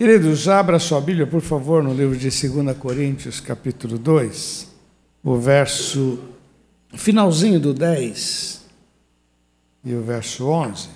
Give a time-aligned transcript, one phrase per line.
[0.00, 4.66] Queridos, abra sua Bíblia, por favor, no livro de 2 Coríntios, capítulo 2,
[5.22, 6.18] o verso
[6.94, 8.64] finalzinho do 10
[9.84, 10.88] e o verso 11.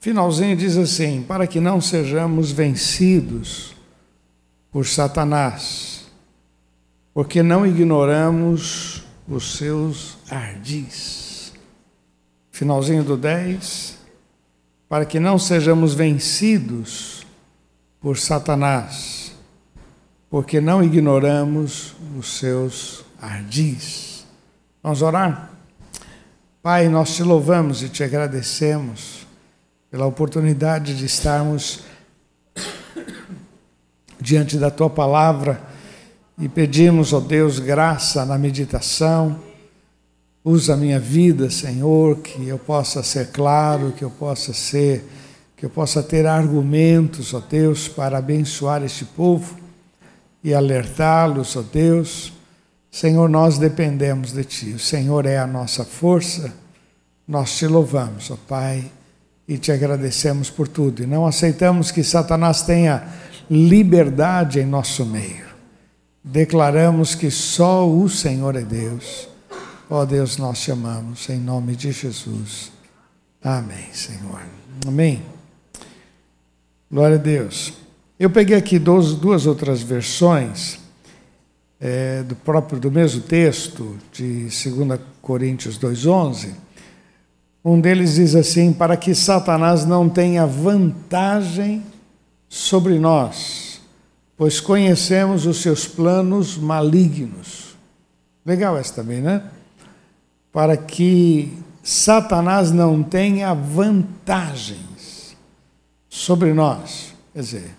[0.00, 3.76] Finalzinho diz assim: Para que não sejamos vencidos
[4.72, 6.06] por Satanás,
[7.14, 11.52] porque não ignoramos os seus ardis.
[12.50, 13.96] Finalzinho do 10,
[14.88, 17.17] para que não sejamos vencidos
[18.00, 19.32] por Satanás,
[20.30, 24.26] porque não ignoramos os seus ardis.
[24.82, 25.50] Vamos orar?
[26.62, 29.26] Pai, nós te louvamos e te agradecemos
[29.90, 31.80] pela oportunidade de estarmos
[34.20, 35.62] diante da tua palavra
[36.38, 39.40] e pedimos, ó Deus, graça na meditação.
[40.44, 45.04] Usa a minha vida, Senhor, que eu possa ser claro, que eu possa ser,
[45.58, 49.58] que eu possa ter argumentos, ó Deus, para abençoar este povo
[50.42, 52.32] e alertá-los, ó Deus.
[52.90, 54.70] Senhor, nós dependemos de Ti.
[54.70, 56.54] O Senhor é a nossa força.
[57.26, 58.90] Nós te louvamos, ó Pai,
[59.46, 61.02] e te agradecemos por tudo.
[61.02, 63.06] E não aceitamos que Satanás tenha
[63.50, 65.48] liberdade em nosso meio
[66.30, 69.28] declaramos que só o Senhor é Deus.
[69.88, 72.70] Ó Deus, nós te amamos, em nome de Jesus.
[73.42, 74.42] Amém, Senhor.
[74.86, 75.37] Amém.
[76.90, 77.72] Glória a Deus.
[78.18, 80.78] Eu peguei aqui duas, duas outras versões
[81.80, 86.54] é, do próprio do mesmo texto de 2 Coríntios 2:11.
[87.64, 91.82] Um deles diz assim: para que Satanás não tenha vantagem
[92.48, 93.68] sobre nós
[94.38, 97.76] pois conhecemos os seus planos malignos.
[98.46, 99.42] Legal essa também, né?
[100.52, 104.78] Para que Satanás não tenha vantagens
[106.08, 107.14] sobre nós.
[107.32, 107.70] Quer dizer,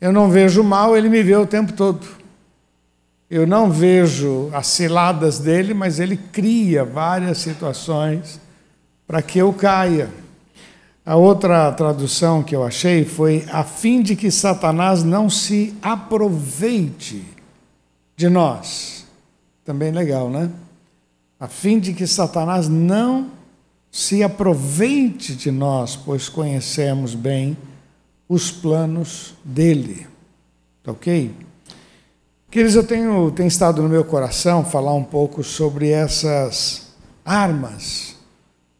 [0.00, 2.06] eu não vejo mal, ele me vê o tempo todo.
[3.30, 8.40] Eu não vejo as ciladas dele, mas ele cria várias situações
[9.06, 10.08] para que eu caia.
[11.06, 17.24] A outra tradução que eu achei foi a fim de que Satanás não se aproveite
[18.16, 19.04] de nós.
[19.64, 20.50] Também legal, né?
[21.38, 23.30] A fim de que Satanás não
[23.94, 27.56] se aproveite de nós, pois conhecemos bem
[28.28, 30.08] os planos dele.
[30.82, 31.30] Tá ok?
[32.50, 36.88] Queridos, eu tenho, tenho estado no meu coração falar um pouco sobre essas
[37.24, 38.16] armas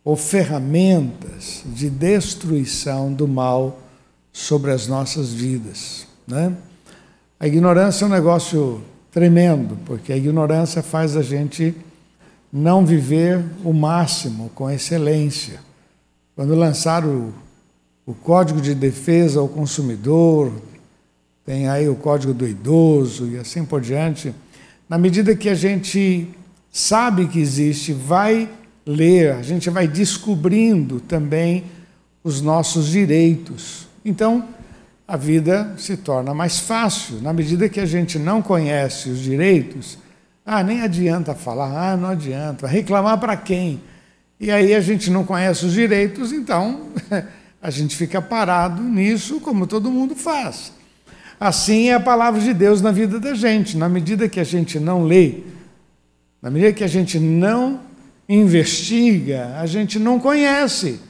[0.02, 3.78] ou ferramentas de destruição do mal
[4.32, 6.08] sobre as nossas vidas.
[6.26, 6.52] Né?
[7.38, 8.82] A ignorância é um negócio
[9.12, 11.72] tremendo, porque a ignorância faz a gente
[12.56, 15.59] não viver o máximo com excelência.
[16.37, 17.32] Quando lançaram
[18.06, 20.53] o, o Código de Defesa ao Consumidor,
[21.44, 24.32] tem aí o Código do Idoso e assim por diante,
[24.88, 26.28] na medida que a gente
[26.70, 28.48] sabe que existe, vai
[28.87, 31.64] ler, a gente vai descobrindo também
[32.22, 33.88] os nossos direitos.
[34.04, 34.48] Então,
[35.09, 37.20] a vida se torna mais fácil.
[37.20, 39.98] Na medida que a gente não conhece os direitos,
[40.47, 42.66] ah, nem adianta falar, ah, não adianta.
[42.66, 43.81] Reclamar para quem?
[44.38, 46.88] E aí a gente não conhece os direitos, então
[47.62, 50.72] a gente fica parado nisso, como todo mundo faz.
[51.41, 53.77] Assim é a palavra de Deus na vida da gente.
[53.77, 55.41] Na medida que a gente não lê,
[56.43, 57.81] na medida que a gente não
[58.28, 61.00] investiga, a gente não conhece.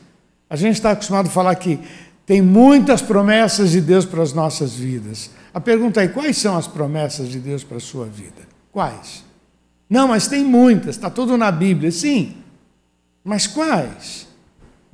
[0.48, 1.80] A gente está acostumado a falar que
[2.24, 5.30] tem muitas promessas de Deus para as nossas vidas.
[5.52, 8.53] A pergunta é: quais são as promessas de Deus para a sua vida?
[8.74, 9.24] Quais?
[9.88, 11.92] Não, mas tem muitas, está tudo na Bíblia.
[11.92, 12.34] Sim,
[13.22, 14.26] mas quais?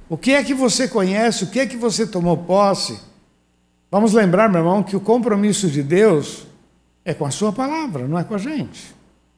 [0.06, 1.44] O que é que você conhece?
[1.44, 3.00] O que é que você tomou posse?
[3.90, 6.46] Vamos lembrar, meu irmão, que o compromisso de Deus
[7.06, 8.94] é com a Sua palavra, não é com a gente.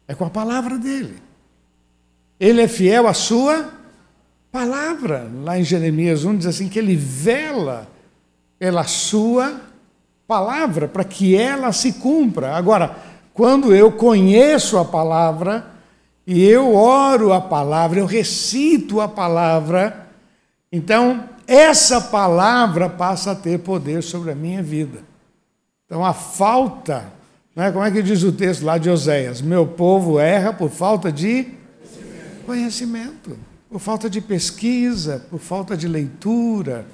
[0.09, 1.23] É com a palavra dele.
[2.41, 3.73] Ele é fiel à sua
[4.51, 5.31] palavra.
[5.45, 7.89] Lá em Jeremias 1 diz assim: que ele vela
[8.59, 9.61] pela sua
[10.27, 12.57] palavra, para que ela se cumpra.
[12.57, 15.67] Agora, quando eu conheço a palavra,
[16.27, 20.09] e eu oro a palavra, eu recito a palavra,
[20.71, 25.01] então essa palavra passa a ter poder sobre a minha vida.
[25.85, 27.13] Então a falta,
[27.55, 29.43] né, como é que diz o texto lá de Oséias?
[29.43, 31.61] Meu povo erra por falta de
[32.47, 33.39] Conhecimento,
[33.71, 36.85] por falta de pesquisa, por falta de leitura.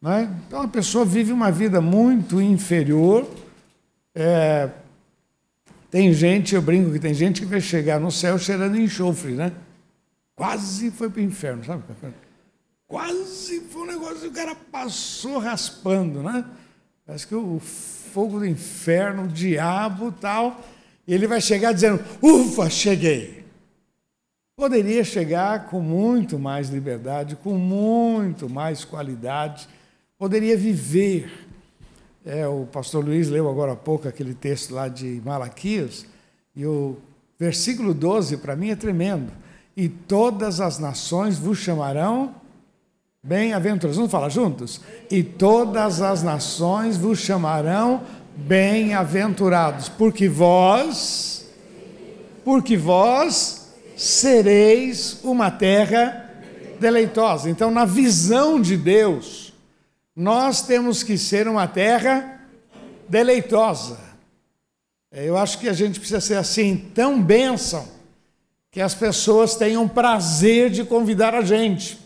[0.00, 0.30] Né?
[0.46, 3.26] Então a pessoa vive uma vida muito inferior.
[4.14, 4.68] É,
[5.94, 9.52] tem gente, eu brinco que tem gente que vai chegar no céu cheirando enxofre, né?
[10.34, 11.84] Quase foi para o inferno, sabe?
[12.84, 16.44] Quase foi um negócio que o cara passou raspando, né?
[17.06, 20.60] Parece que o fogo do inferno, o diabo tal,
[21.06, 23.44] e ele vai chegar dizendo: Ufa, cheguei.
[24.56, 29.68] Poderia chegar com muito mais liberdade, com muito mais qualidade,
[30.18, 31.43] poderia viver.
[32.26, 36.06] É, o pastor Luiz leu agora há pouco aquele texto lá de Malaquias,
[36.56, 36.96] e o
[37.38, 39.30] versículo 12 para mim é tremendo.
[39.76, 42.34] E todas as nações vos chamarão
[43.22, 43.96] bem-aventurados.
[43.96, 44.80] Vamos falar juntos?
[45.10, 48.02] E todas as nações vos chamarão
[48.36, 51.46] bem-aventurados, porque vós,
[52.42, 56.30] porque vós sereis uma terra
[56.80, 57.50] deleitosa.
[57.50, 59.43] Então, na visão de Deus,
[60.14, 62.40] nós temos que ser uma terra
[63.08, 63.98] deleitosa.
[65.10, 67.88] Eu acho que a gente precisa ser assim, tão bênção,
[68.70, 71.98] que as pessoas tenham prazer de convidar a gente.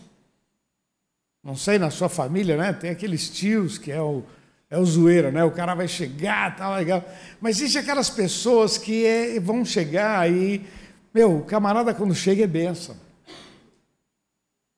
[1.43, 2.73] Não sei, na sua família, né?
[2.73, 4.23] Tem aqueles tios que é o
[4.69, 5.43] é o zoeiro, né?
[5.43, 7.03] O cara vai chegar, tá legal.
[7.41, 10.63] Mas existe aquelas pessoas que é, vão chegar aí.
[11.11, 12.95] Meu, o camarada quando chega é benção.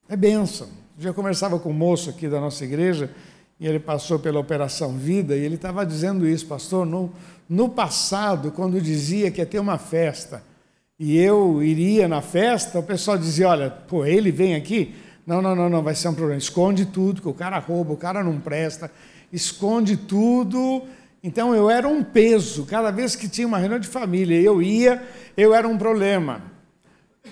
[0.08, 0.70] É benção.
[1.08, 3.10] Eu conversava com um moço aqui da nossa igreja
[3.60, 6.86] e ele passou pela Operação Vida e ele estava dizendo isso, pastor.
[6.86, 7.12] No,
[7.50, 10.44] no passado, quando dizia que ia ter uma festa
[11.00, 14.96] e eu iria na festa, o pessoal dizia: olha, pô, ele vem aqui.
[15.26, 16.40] Não, não, não, não, vai ser um problema.
[16.40, 18.92] Esconde tudo, que o cara rouba, o cara não presta
[19.32, 20.84] esconde tudo.
[21.24, 22.66] Então eu era um peso.
[22.66, 25.04] Cada vez que tinha uma reunião de família, eu ia,
[25.38, 26.51] eu era um problema.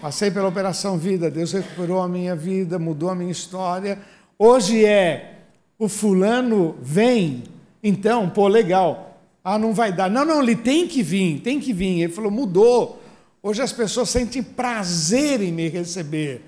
[0.01, 3.99] Passei pela Operação Vida, Deus recuperou a minha vida, mudou a minha história.
[4.37, 5.39] Hoje é
[5.77, 7.43] o fulano vem,
[7.83, 9.17] então, pô, legal.
[9.43, 10.09] Ah, não vai dar.
[10.09, 12.01] Não, não, ele tem que vir, tem que vir.
[12.01, 13.01] Ele falou, mudou.
[13.41, 16.43] Hoje as pessoas sentem prazer em me receber.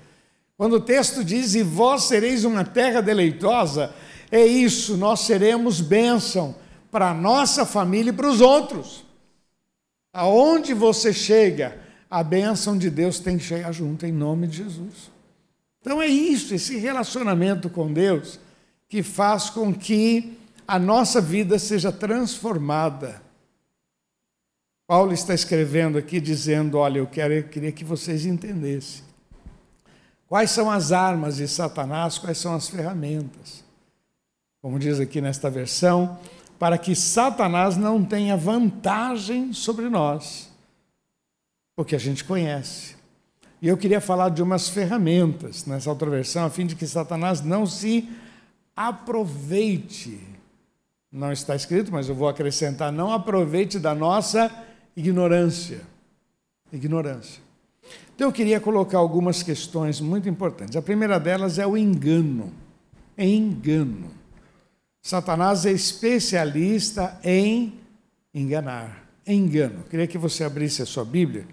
[0.56, 3.92] Quando o texto diz, e vós sereis uma terra deleitosa,
[4.30, 6.54] é isso, nós seremos bênção
[6.90, 9.04] para a nossa família e para os outros.
[10.12, 11.81] Aonde você chega,
[12.12, 15.10] a bênção de Deus tem que chegar junto, em nome de Jesus.
[15.80, 18.38] Então é isso, esse relacionamento com Deus,
[18.88, 20.36] que faz com que
[20.68, 23.22] a nossa vida seja transformada.
[24.86, 29.02] Paulo está escrevendo aqui dizendo: Olha, eu, quero, eu queria que vocês entendessem.
[30.28, 33.62] Quais são as armas de Satanás, quais são as ferramentas
[34.62, 36.16] como diz aqui nesta versão,
[36.56, 40.51] para que Satanás não tenha vantagem sobre nós,
[41.82, 42.94] porque a gente conhece.
[43.60, 47.40] E eu queria falar de umas ferramentas nessa outra versão, a fim de que Satanás
[47.40, 48.08] não se
[48.76, 50.20] aproveite.
[51.10, 54.48] Não está escrito, mas eu vou acrescentar: não aproveite da nossa
[54.96, 55.80] ignorância.
[56.72, 57.42] Ignorância.
[58.14, 60.76] Então eu queria colocar algumas questões muito importantes.
[60.76, 62.52] A primeira delas é o engano.
[63.18, 64.08] Engano.
[65.02, 67.74] Satanás é especialista em
[68.32, 69.82] enganar, engano.
[69.90, 71.44] Queria que você abrisse a sua Bíblia,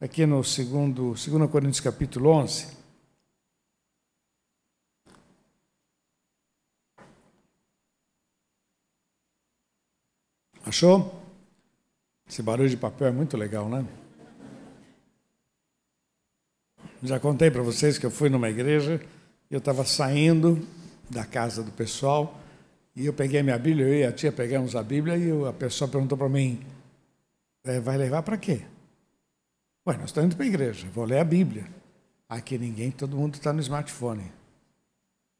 [0.00, 2.78] aqui no segundo, 2 Coríntios capítulo 11.
[10.64, 11.20] Achou?
[12.28, 13.84] Esse barulho de papel é muito legal, né?
[17.02, 19.00] Já contei para vocês que eu fui numa igreja
[19.50, 20.64] eu estava saindo
[21.10, 22.38] da casa do pessoal
[22.94, 25.90] e eu peguei minha Bíblia, eu e a tia pegamos a Bíblia e a pessoa
[25.90, 26.64] perguntou para mim:
[27.64, 28.62] é, vai levar para quê?
[29.90, 31.64] Ué, nós estamos indo para a igreja, vou ler a Bíblia.
[32.28, 34.22] Aqui ninguém, todo mundo está no smartphone.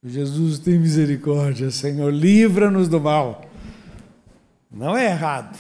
[0.03, 3.45] Jesus tem misericórdia, Senhor, livra-nos do mal.
[4.69, 5.57] Não é errado,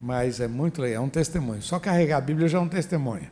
[0.00, 1.62] mas é muito legal, é um testemunho.
[1.62, 3.30] Só carregar a Bíblia já é um testemunho.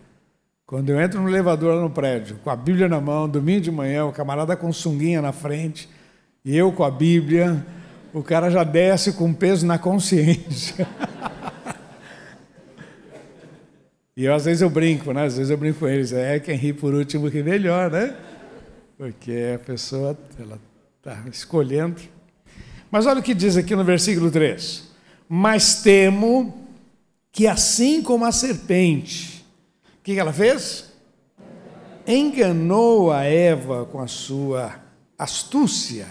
[0.64, 3.72] Quando eu entro no elevador lá no prédio, com a Bíblia na mão, domingo de
[3.72, 5.88] manhã, o camarada com sunguinha na frente,
[6.44, 7.66] e eu com a Bíblia,
[8.14, 10.86] o cara já desce com peso na consciência.
[14.16, 15.24] e eu, às vezes eu brinco, né?
[15.24, 18.16] Às vezes eu brinco com eles, é quem ri por último que melhor, né?
[18.96, 20.58] Porque a pessoa ela
[20.98, 22.00] está escolhendo.
[22.90, 24.88] Mas olha o que diz aqui no versículo 3:
[25.28, 26.66] Mas temo
[27.30, 29.44] que assim como a serpente,
[30.00, 30.92] o que ela fez?
[32.06, 34.74] Enganou a Eva com a sua
[35.18, 36.06] astúcia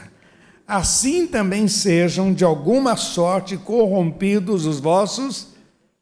[0.68, 5.50] assim também sejam de alguma sorte corrompidos os vossos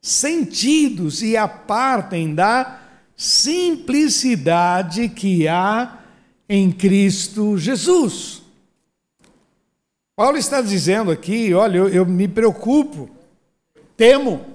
[0.03, 2.81] sentidos e apartem da
[3.15, 6.00] simplicidade que há
[6.48, 8.43] em Cristo Jesus.
[10.15, 13.10] Paulo está dizendo aqui: olha, eu, eu me preocupo,
[13.98, 14.45] temo,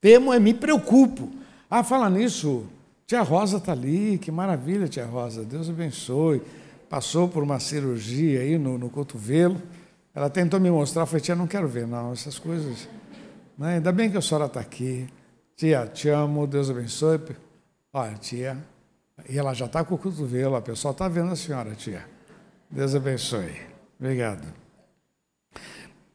[0.00, 1.30] temo é me preocupo.
[1.70, 2.64] Ah, fala nisso,
[3.06, 6.42] tia Rosa está ali, que maravilha, tia Rosa, Deus abençoe
[6.88, 9.60] passou por uma cirurgia aí no, no cotovelo,
[10.14, 12.88] Ela tentou me mostrar, eu falei, tia, não quero ver, não, essas coisas.
[13.56, 13.74] Né?
[13.76, 15.08] Ainda bem que a senhora está aqui.
[15.56, 17.20] Tia, te amo, Deus abençoe.
[17.92, 18.58] Olha, tia,
[19.28, 22.06] e ela já está com o cotovelo, a pessoa está vendo a senhora, tia.
[22.70, 23.56] Deus abençoe.
[23.98, 24.46] Obrigado.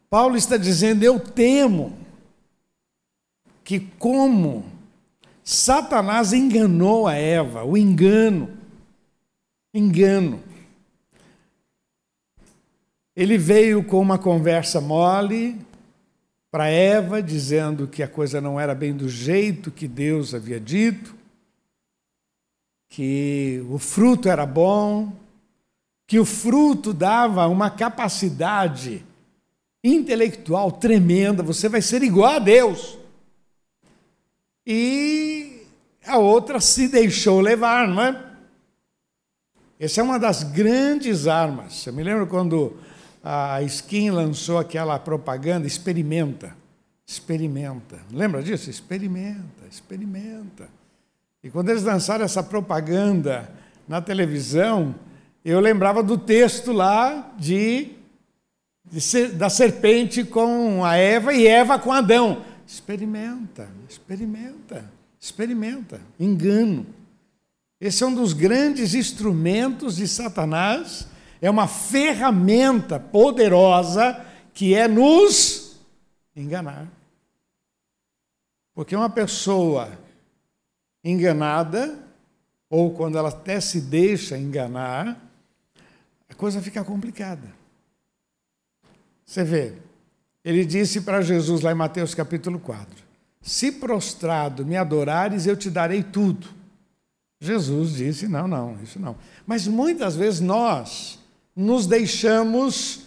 [0.10, 1.98] Paulo está dizendo: Eu temo
[3.63, 4.65] que, como
[5.43, 8.50] Satanás enganou a Eva, o engano,
[9.74, 10.43] engano.
[13.15, 15.60] Ele veio com uma conversa mole
[16.51, 21.15] para Eva, dizendo que a coisa não era bem do jeito que Deus havia dito,
[22.89, 25.13] que o fruto era bom,
[26.05, 29.05] que o fruto dava uma capacidade
[29.81, 32.98] intelectual tremenda, você vai ser igual a Deus.
[34.67, 35.65] E
[36.05, 38.25] a outra se deixou levar, não é?
[39.79, 41.88] Essa é uma das grandes armas.
[41.88, 42.77] Eu me lembro quando
[43.23, 46.55] a Skin lançou aquela propaganda, experimenta,
[47.05, 47.99] experimenta.
[48.11, 48.69] Lembra disso?
[48.69, 50.69] Experimenta, experimenta.
[51.43, 53.51] E quando eles lançaram essa propaganda
[53.87, 54.95] na televisão,
[55.43, 57.91] eu lembrava do texto lá de,
[58.85, 62.43] de ser, da serpente com a Eva e Eva com Adão.
[62.65, 66.01] Experimenta, experimenta, experimenta.
[66.19, 66.85] Engano.
[67.79, 71.07] Esse é um dos grandes instrumentos de Satanás,
[71.41, 75.77] é uma ferramenta poderosa que é nos
[76.36, 76.88] enganar.
[78.75, 79.89] Porque uma pessoa
[81.03, 81.98] enganada,
[82.69, 85.19] ou quando ela até se deixa enganar,
[86.29, 87.51] a coisa fica complicada.
[89.25, 89.74] Você vê,
[90.45, 93.03] ele disse para Jesus lá em Mateus capítulo 4:
[93.41, 96.48] Se prostrado me adorares, eu te darei tudo.
[97.39, 99.17] Jesus disse: Não, não, isso não.
[99.45, 101.20] Mas muitas vezes nós
[101.55, 103.01] nos deixamos.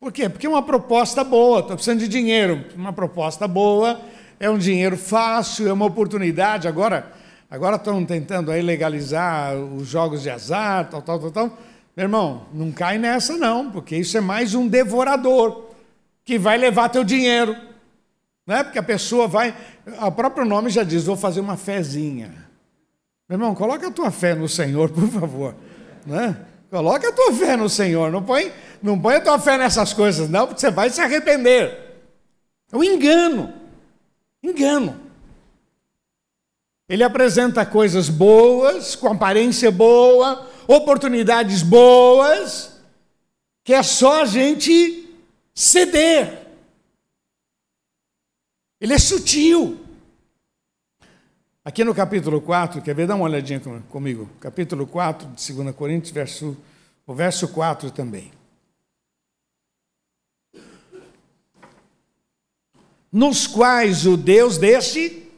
[0.00, 0.28] Por quê?
[0.28, 2.64] Porque é uma proposta boa, estou precisando de dinheiro.
[2.74, 4.00] Uma proposta boa,
[4.40, 6.66] é um dinheiro fácil, é uma oportunidade.
[6.66, 7.12] Agora,
[7.52, 11.58] Agora estão tentando aí legalizar os jogos de azar, tal, tal, tal, tal.
[11.94, 15.68] Meu irmão, não cai nessa não, porque isso é mais um devorador
[16.24, 17.54] que vai levar teu dinheiro.
[18.46, 19.54] Não é porque a pessoa vai,
[20.00, 22.32] o próprio nome já diz, vou fazer uma fezinha.
[23.28, 25.54] Meu irmão, coloca a tua fé no Senhor, por favor.
[26.06, 26.34] Né?
[26.72, 28.50] Coloca a tua fé no Senhor, não põe,
[28.82, 32.00] não põe a tua fé nessas coisas, não, porque você vai se arrepender.
[32.72, 33.52] É um engano.
[34.42, 34.98] Engano.
[36.88, 42.80] Ele apresenta coisas boas, com aparência boa, oportunidades boas,
[43.62, 45.14] que é só a gente
[45.54, 46.46] ceder.
[48.80, 49.78] Ele é sutil.
[51.64, 53.06] Aqui no capítulo 4, quer ver?
[53.06, 54.28] Dá uma olhadinha comigo.
[54.40, 56.56] Capítulo 4 de 2 Coríntios, verso,
[57.06, 58.32] o verso 4 também.
[63.12, 65.30] Nos quais o Deus deste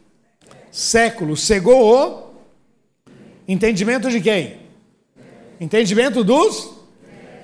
[0.70, 2.34] séculos cegou o
[3.46, 4.60] entendimento de quem?
[5.60, 6.72] Entendimento dos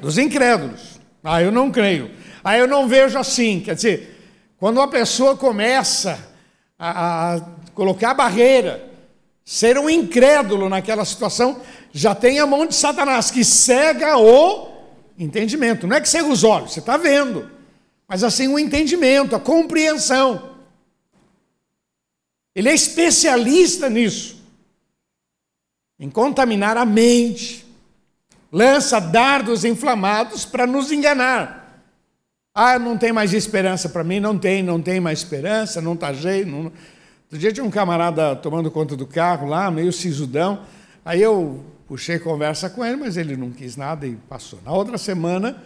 [0.01, 0.99] dos incrédulos.
[1.23, 2.11] Ah, eu não creio.
[2.43, 3.61] Ah, eu não vejo assim.
[3.61, 6.19] Quer dizer, quando uma pessoa começa
[6.79, 8.89] a, a colocar barreira,
[9.45, 11.61] ser um incrédulo naquela situação,
[11.93, 14.69] já tem a mão de Satanás que cega o
[15.19, 15.87] entendimento.
[15.87, 17.51] Não é que cega os olhos, você está vendo,
[18.07, 20.51] mas assim o entendimento, a compreensão.
[22.55, 24.41] Ele é especialista nisso
[25.99, 27.67] em contaminar a mente,
[28.51, 31.85] lança dardos inflamados para nos enganar.
[32.55, 36.13] Ah, não tem mais esperança para mim, não tem, não tem mais esperança, não está
[36.13, 36.51] jeito.
[36.51, 36.73] Não...
[37.31, 40.65] Outro dia tinha um camarada tomando conta do carro lá, meio sisudão.
[41.05, 44.59] Aí eu puxei conversa com ele, mas ele não quis nada e passou.
[44.65, 45.63] Na outra semana,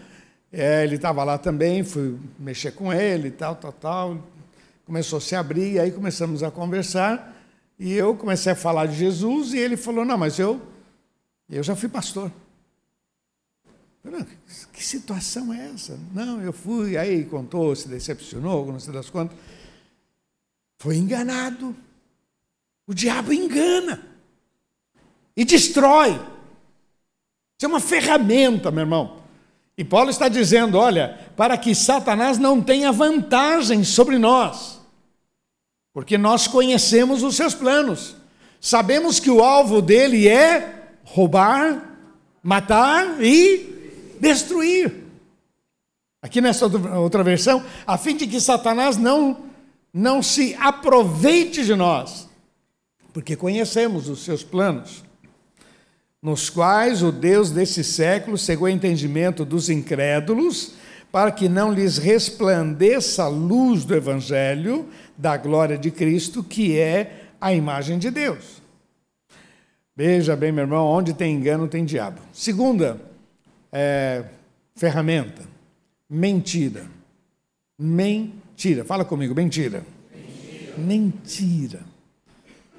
[0.52, 4.18] é, ele estava lá também, fui mexer com ele, tal, tal, tal
[4.84, 7.34] começou a se abrir, e aí começamos a conversar,
[7.78, 10.60] e eu comecei a falar de Jesus, e ele falou, não, mas eu,
[11.48, 12.30] eu já fui pastor.
[14.72, 15.98] Que situação é essa?
[16.12, 19.36] Não, eu fui, aí contou, se decepcionou, não sei das quantas.
[20.84, 21.74] Foi enganado.
[22.86, 24.06] O diabo engana
[25.36, 26.10] e destrói.
[26.10, 29.16] Isso é uma ferramenta, meu irmão.
[29.76, 34.74] E Paulo está dizendo: olha, para que Satanás não tenha vantagem sobre nós
[35.94, 38.16] porque nós conhecemos os seus planos.
[38.60, 41.96] Sabemos que o alvo dele é roubar,
[42.42, 45.04] matar e destruir.
[46.20, 46.66] Aqui nessa
[46.98, 49.53] outra versão, a fim de que Satanás não
[49.94, 52.28] não se aproveite de nós,
[53.12, 55.04] porque conhecemos os seus planos,
[56.20, 60.72] nos quais o Deus desse século cegou o entendimento dos incrédulos,
[61.12, 67.26] para que não lhes resplandeça a luz do Evangelho da glória de Cristo, que é
[67.40, 68.60] a imagem de Deus.
[69.94, 72.20] Veja bem, meu irmão, onde tem engano tem diabo.
[72.32, 73.00] Segunda
[73.70, 74.24] é,
[74.74, 75.42] ferramenta,
[76.10, 76.84] mentira.
[77.78, 78.43] Mentira.
[78.84, 79.84] Fala comigo, mentira.
[80.10, 80.74] Mentira.
[80.78, 81.80] Mentira.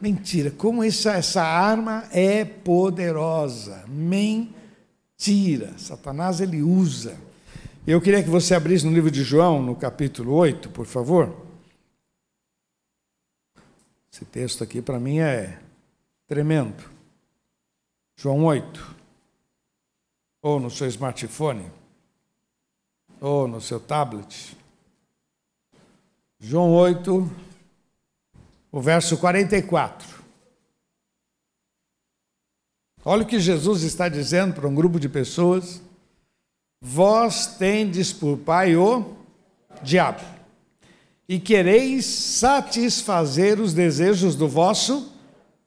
[0.02, 0.52] mentira.
[0.52, 3.86] Como essa, essa arma é poderosa.
[3.88, 5.78] Mentira.
[5.78, 7.16] Satanás ele usa.
[7.86, 11.46] Eu queria que você abrisse no livro de João, no capítulo 8, por favor.
[14.12, 15.60] Esse texto aqui para mim é
[16.26, 16.84] tremendo.
[18.16, 18.96] João 8.
[20.42, 21.70] Ou no seu smartphone.
[23.22, 24.55] Ou no seu tablet.
[26.40, 27.32] João 8,
[28.72, 30.24] o verso 44.
[33.04, 35.82] Olha o que Jesus está dizendo para um grupo de pessoas.
[36.82, 39.16] Vós tendes por pai o
[39.82, 40.24] diabo,
[41.28, 45.14] e quereis satisfazer os desejos do vosso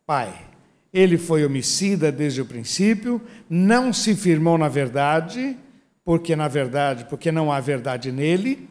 [0.07, 0.47] pai.
[0.93, 5.57] Ele foi homicida desde o princípio, não se firmou na verdade,
[6.05, 8.69] porque na verdade, porque não há verdade nele.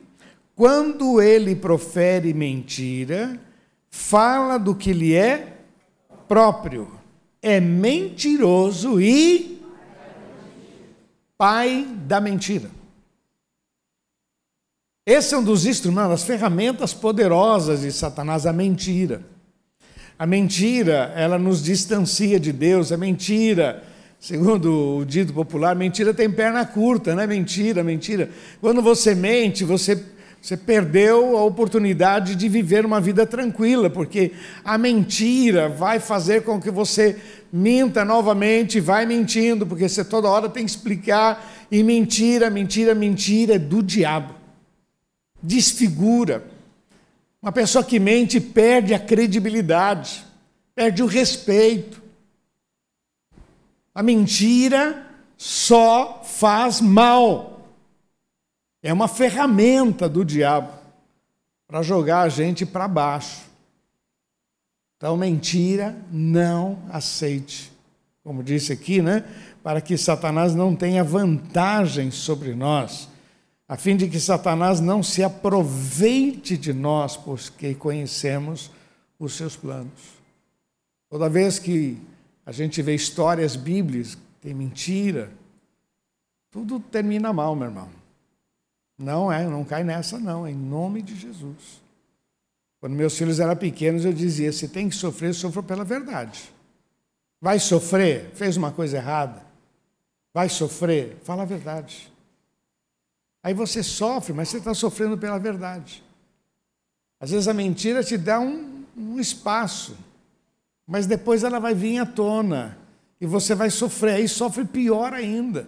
[0.58, 3.40] Quando ele profere mentira,
[3.92, 5.56] fala do que lhe é
[6.28, 6.90] próprio.
[7.40, 9.62] É mentiroso e
[11.38, 12.72] pai da mentira.
[15.06, 19.22] Esse é um dos instrumentos, das ferramentas poderosas de Satanás, a mentira.
[20.18, 23.84] A mentira, ela nos distancia de Deus, a mentira,
[24.20, 28.32] segundo o dito popular, mentira tem perna curta, não é mentira, mentira.
[28.60, 34.32] Quando você mente, você, você perdeu a oportunidade de viver uma vida tranquila, porque
[34.63, 37.17] a mentira vai fazer com que você
[37.51, 43.56] minta novamente, vai mentindo, porque você toda hora tem que explicar, e mentira, mentira, mentira
[43.56, 44.36] é do diabo.
[45.41, 46.46] Desfigura
[47.41, 50.25] uma pessoa que mente perde a credibilidade,
[50.76, 52.02] perde o respeito.
[53.93, 57.57] A mentira só faz mal.
[58.88, 60.71] É uma ferramenta do diabo
[61.67, 63.41] para jogar a gente para baixo.
[64.95, 67.69] Então, mentira, não aceite.
[68.23, 69.26] Como disse aqui, né?
[69.62, 73.10] Para que Satanás não tenha vantagem sobre nós
[73.67, 78.71] a fim de que Satanás não se aproveite de nós, porque conhecemos
[79.19, 80.15] os seus planos.
[81.10, 81.97] Toda vez que
[82.45, 85.30] a gente vê histórias bíblicas, tem mentira,
[86.50, 87.97] tudo termina mal, meu irmão.
[88.98, 91.82] Não é, não cai nessa não, em nome de Jesus.
[92.80, 96.52] Quando meus filhos eram pequenos, eu dizia: se tem que sofrer, sofra pela verdade.
[97.40, 99.46] Vai sofrer, fez uma coisa errada.
[100.34, 102.12] Vai sofrer, fala a verdade.
[103.44, 106.04] Aí você sofre, mas você está sofrendo pela verdade.
[107.20, 109.96] Às vezes a mentira te dá um, um espaço,
[110.86, 112.78] mas depois ela vai vir à tona
[113.20, 115.68] e você vai sofrer, aí sofre pior ainda.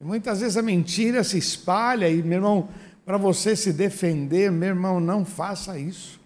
[0.00, 2.68] Muitas vezes a mentira se espalha e, meu irmão,
[3.04, 6.20] para você se defender, meu irmão, não faça isso.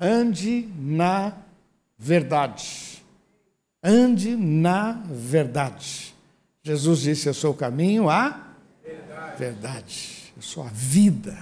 [0.00, 1.34] Ande na
[1.98, 3.02] verdade.
[3.82, 6.14] Ande na verdade.
[6.62, 8.54] Jesus disse: Eu sou o caminho, a
[9.36, 11.36] verdade, eu sou a vida.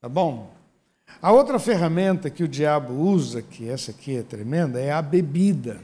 [0.00, 0.54] Tá bom?
[1.22, 5.80] A outra ferramenta que o diabo usa, que essa aqui é tremenda, é a bebida.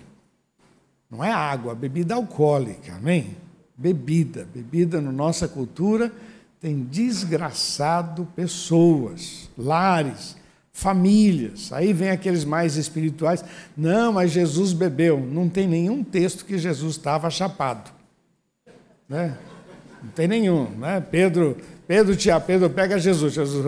[1.09, 3.37] Não é água, a bebida alcoólica, amém?
[3.83, 4.47] Bebida.
[4.55, 6.13] Bebida na nossa cultura
[6.61, 10.37] tem desgraçado pessoas, lares,
[10.73, 11.73] famílias.
[11.73, 13.45] Aí vem aqueles mais espirituais.
[13.77, 15.19] Não, mas Jesus bebeu.
[15.19, 17.91] Não tem nenhum texto que Jesus estava chapado.
[19.09, 19.37] Né?
[20.01, 21.01] Não tem nenhum, né?
[21.01, 21.57] Pedro,
[21.89, 23.35] Pedro, tia Pedro, pega Jesus.
[23.35, 23.65] Jesus.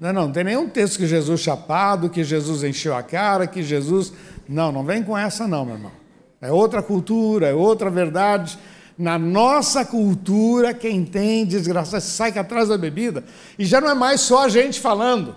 [0.00, 3.62] Não, não, não tem nenhum texto que Jesus chapado, que Jesus encheu a cara, que
[3.62, 4.14] Jesus.
[4.48, 5.99] Não, não vem com essa, não, meu irmão.
[6.40, 8.58] É outra cultura, é outra verdade.
[8.96, 13.24] Na nossa cultura, quem tem desgraça sai atrás da bebida.
[13.58, 15.36] E já não é mais só a gente falando.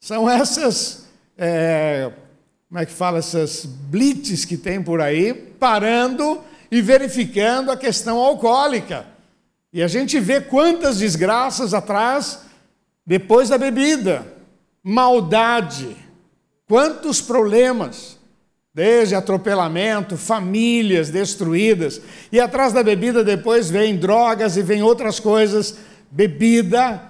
[0.00, 1.06] São essas.
[1.36, 2.10] É,
[2.68, 3.18] como é que fala?
[3.18, 9.06] Essas blitz que tem por aí, parando e verificando a questão alcoólica.
[9.72, 12.40] E a gente vê quantas desgraças atrás
[13.06, 14.26] depois da bebida,
[14.82, 15.96] maldade,
[16.68, 18.18] quantos problemas,
[18.74, 25.76] desde atropelamento, famílias destruídas, e atrás da bebida depois vem drogas e vem outras coisas.
[26.10, 27.02] Bebida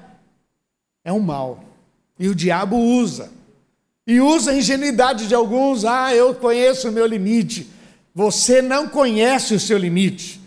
[1.05, 1.65] é um mal.
[2.19, 3.31] E o diabo usa.
[4.07, 5.85] E usa a ingenuidade de alguns.
[5.85, 7.69] Ah, eu conheço o meu limite.
[8.15, 10.41] Você não conhece o seu limite.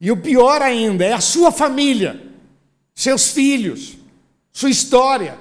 [0.00, 2.20] E o pior ainda é a sua família,
[2.92, 3.96] seus filhos,
[4.52, 5.38] sua história.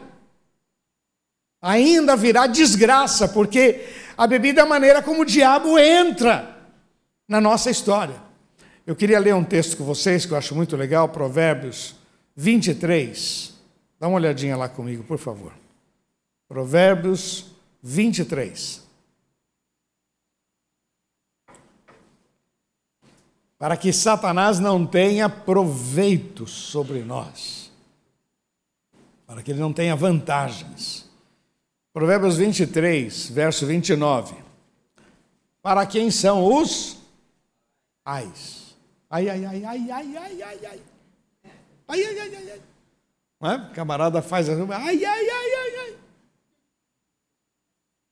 [1.60, 3.88] Ainda virá desgraça, porque
[4.18, 6.58] a bebida é a maneira como o diabo entra
[7.28, 8.22] na nossa história.
[8.86, 11.96] Eu queria ler um texto com vocês que eu acho muito legal, Provérbios
[12.36, 13.54] 23.
[14.00, 15.54] Dá uma olhadinha lá comigo, por favor.
[16.48, 17.46] Provérbios
[17.84, 18.82] 23.
[23.58, 27.72] Para que Satanás não tenha proveito sobre nós,
[29.28, 31.11] para que ele não tenha vantagens.
[31.94, 34.36] Provérbios 23, verso 29.
[35.62, 36.98] Para quem são os
[38.06, 38.76] ais?
[39.10, 40.82] Ai, ai, ai, ai, ai, ai, ai, ai.
[41.88, 42.62] Ai, ai, ai, ai, ai.
[43.42, 43.56] Não é?
[43.58, 45.96] O camarada faz assim, ai, ai, ai, ai, ai.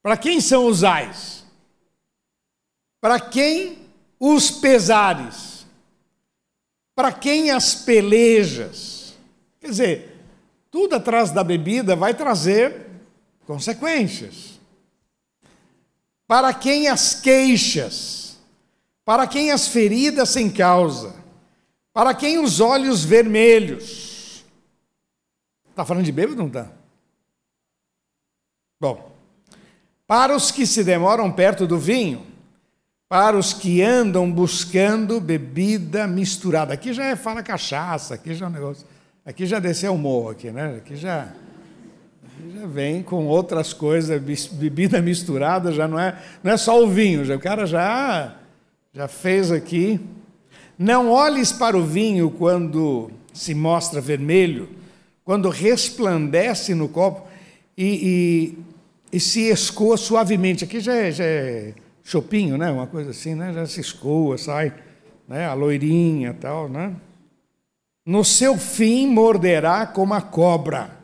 [0.01, 1.45] Para quem são os ais?
[2.99, 3.77] Para quem
[4.19, 5.65] os pesares?
[6.93, 9.17] Para quem as pelejas?
[9.61, 10.17] Quer dizer,
[10.69, 12.88] tudo atrás da bebida vai trazer
[13.49, 14.59] consequências.
[16.27, 18.37] Para quem as queixas?
[19.03, 21.15] Para quem as feridas sem causa?
[21.91, 24.45] Para quem os olhos vermelhos?
[25.67, 26.71] Está falando de bêbado, não está?
[28.79, 29.11] Bom,
[30.05, 32.27] para os que se demoram perto do vinho,
[33.07, 36.75] para os que andam buscando bebida misturada.
[36.75, 38.85] Aqui já é fala cachaça, aqui já é um negócio.
[39.25, 40.75] Aqui já desceu o morro aqui, né?
[40.75, 41.33] Aqui já
[42.53, 44.21] já vem com outras coisas,
[44.51, 48.35] bebida misturada, já não é, não é só o vinho, já, o cara já
[48.93, 49.99] já fez aqui.
[50.77, 54.69] Não olhes para o vinho quando se mostra vermelho,
[55.23, 57.27] quando resplandece no copo
[57.77, 58.57] e,
[59.13, 60.63] e, e se escoa suavemente.
[60.63, 61.73] Aqui já é, já é
[62.03, 62.71] chopinho, né?
[62.71, 63.53] Uma coisa assim, né?
[63.53, 64.73] Já se escoa, sai,
[65.27, 65.45] né?
[65.45, 66.95] A loirinha, tal, né?
[68.05, 70.98] No seu fim morderá como a cobra.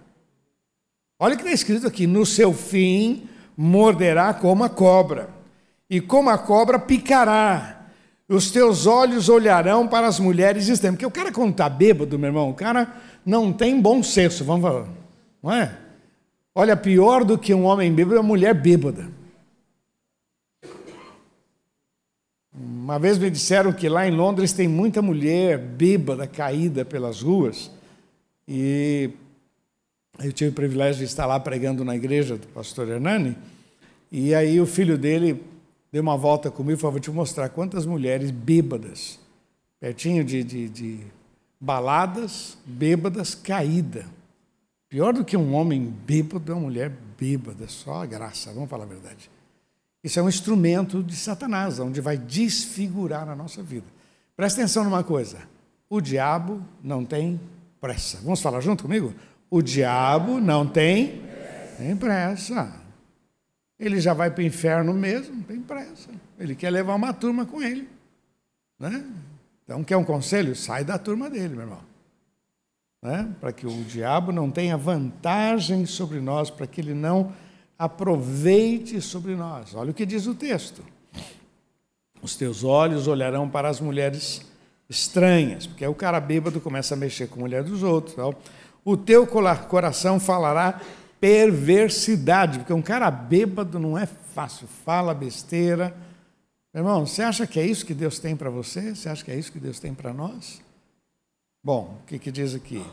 [1.19, 5.29] Olha o que está escrito aqui: no seu fim morderá como a cobra,
[5.89, 7.71] e como a cobra picará.
[8.27, 10.95] Os teus olhos olharão para as mulheres extremas.
[10.95, 12.91] Porque o cara, quando está bêbado, meu irmão, o cara
[13.23, 14.87] não tem bom senso, vamos falar.
[15.43, 15.77] Não é?
[16.55, 19.07] Olha, pior do que um homem bêbado é uma mulher bêbada.
[22.57, 27.69] Uma vez me disseram que lá em Londres tem muita mulher bêbada caída pelas ruas.
[28.47, 29.11] E
[30.19, 33.35] eu tive o privilégio de estar lá pregando na igreja do pastor Hernani,
[34.11, 35.43] e aí o filho dele
[35.91, 39.19] deu uma volta comigo e falou: Vou te mostrar quantas mulheres bêbadas,
[39.79, 40.99] pertinho de, de, de
[41.59, 44.05] baladas, bêbadas, caída.
[44.87, 48.83] Pior do que um homem bêbado é uma mulher bêbada, só a graça, vamos falar
[48.83, 49.29] a verdade.
[50.03, 53.87] Isso é um instrumento de Satanás, onde vai desfigurar a nossa vida.
[54.37, 55.39] Presta atenção numa coisa:
[55.89, 57.39] o diabo não tem
[57.81, 58.19] pressa.
[58.23, 59.13] Vamos falar junto comigo?
[59.49, 61.21] O diabo não tem,
[61.77, 62.73] tem pressa.
[63.79, 66.09] Ele já vai para o inferno mesmo, tem pressa.
[66.39, 67.87] Ele quer levar uma turma com ele.
[68.79, 69.05] Né?
[69.63, 70.55] Então, quer um conselho?
[70.55, 71.81] Sai da turma dele, meu irmão.
[73.01, 73.29] Né?
[73.39, 77.33] Para que o diabo não tenha vantagem sobre nós, para que ele não
[77.77, 79.75] aproveite sobre nós.
[79.75, 80.83] Olha o que diz o texto.
[82.21, 84.41] Os teus olhos olharão para as mulheres
[84.89, 88.15] estranhas, porque aí o cara bêbado começa a mexer com a mulher dos outros.
[88.15, 88.33] Tal
[88.85, 90.79] o teu coração falará
[91.19, 95.95] perversidade, porque um cara bêbado não é fácil, fala besteira.
[96.71, 98.93] Irmão, você acha que é isso que Deus tem para você?
[98.93, 100.61] Você acha que é isso que Deus tem para nós?
[101.63, 102.85] Bom, o que, que diz aqui?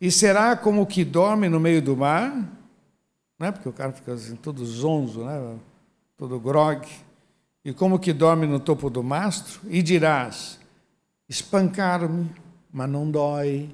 [0.00, 2.32] E será como o que dorme no meio do mar,
[3.38, 3.52] né?
[3.52, 5.58] porque o cara fica assim, todo zonzo, né?
[6.16, 6.88] todo grog,
[7.62, 10.58] e como que dorme no topo do mastro, e dirás:
[11.28, 12.30] espancaram-me,
[12.72, 13.68] mas não dói,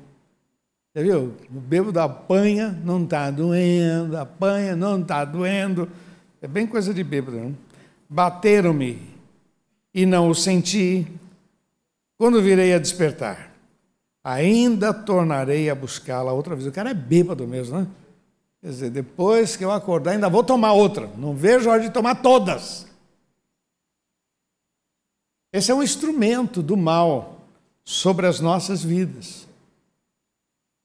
[0.96, 1.34] você viu?
[1.54, 5.90] O bêbado apanha, não está doendo, apanha, não está doendo.
[6.40, 7.36] É bem coisa de bêbado.
[7.36, 7.54] Não?
[8.08, 9.02] Bateram-me
[9.92, 11.06] e não o senti.
[12.16, 13.52] Quando virei a despertar,
[14.24, 16.66] ainda tornarei a buscá-la outra vez.
[16.66, 17.86] O cara é bêbado mesmo, né?
[18.62, 21.10] Quer dizer, depois que eu acordar, ainda vou tomar outra.
[21.18, 22.86] Não vejo a hora de tomar todas.
[25.52, 27.42] Esse é um instrumento do mal
[27.84, 29.45] sobre as nossas vidas.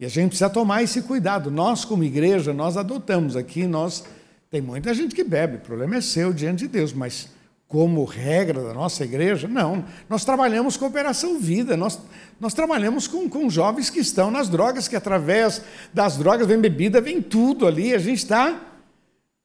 [0.02, 1.52] E a gente precisa tomar esse cuidado.
[1.52, 4.04] Nós, como igreja, nós adotamos aqui, nós
[4.50, 7.30] tem muita gente que bebe, o problema é seu diante de Deus, mas
[7.68, 9.86] como regra da nossa igreja, não.
[10.10, 12.00] Nós trabalhamos com Operação Vida, nós,
[12.40, 15.62] nós trabalhamos com, com jovens que estão nas drogas, que através
[15.94, 18.60] das drogas vem bebida, vem tudo ali, a gente está.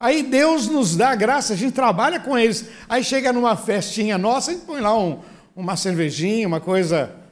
[0.01, 2.64] Aí Deus nos dá graça, a gente trabalha com eles.
[2.88, 5.21] Aí chega numa festinha nossa, a gente põe lá um,
[5.55, 7.26] uma cervejinha, uma coisa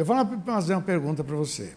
[0.00, 1.76] eu vou fazer uma pergunta para você.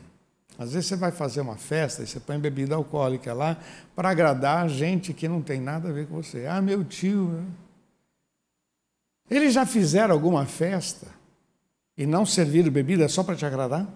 [0.58, 3.62] Às vezes você vai fazer uma festa e você põe bebida alcoólica lá
[3.94, 6.46] para agradar gente que não tem nada a ver com você.
[6.46, 7.28] Ah, meu tio.
[7.28, 7.46] Né?
[9.30, 11.08] Eles já fizeram alguma festa
[11.98, 13.94] e não serviram bebida só para te agradar?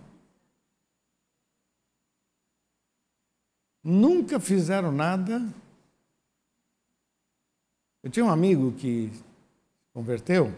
[3.82, 5.42] Nunca fizeram nada.
[8.04, 9.10] Eu tinha um amigo que
[9.94, 10.54] converteu,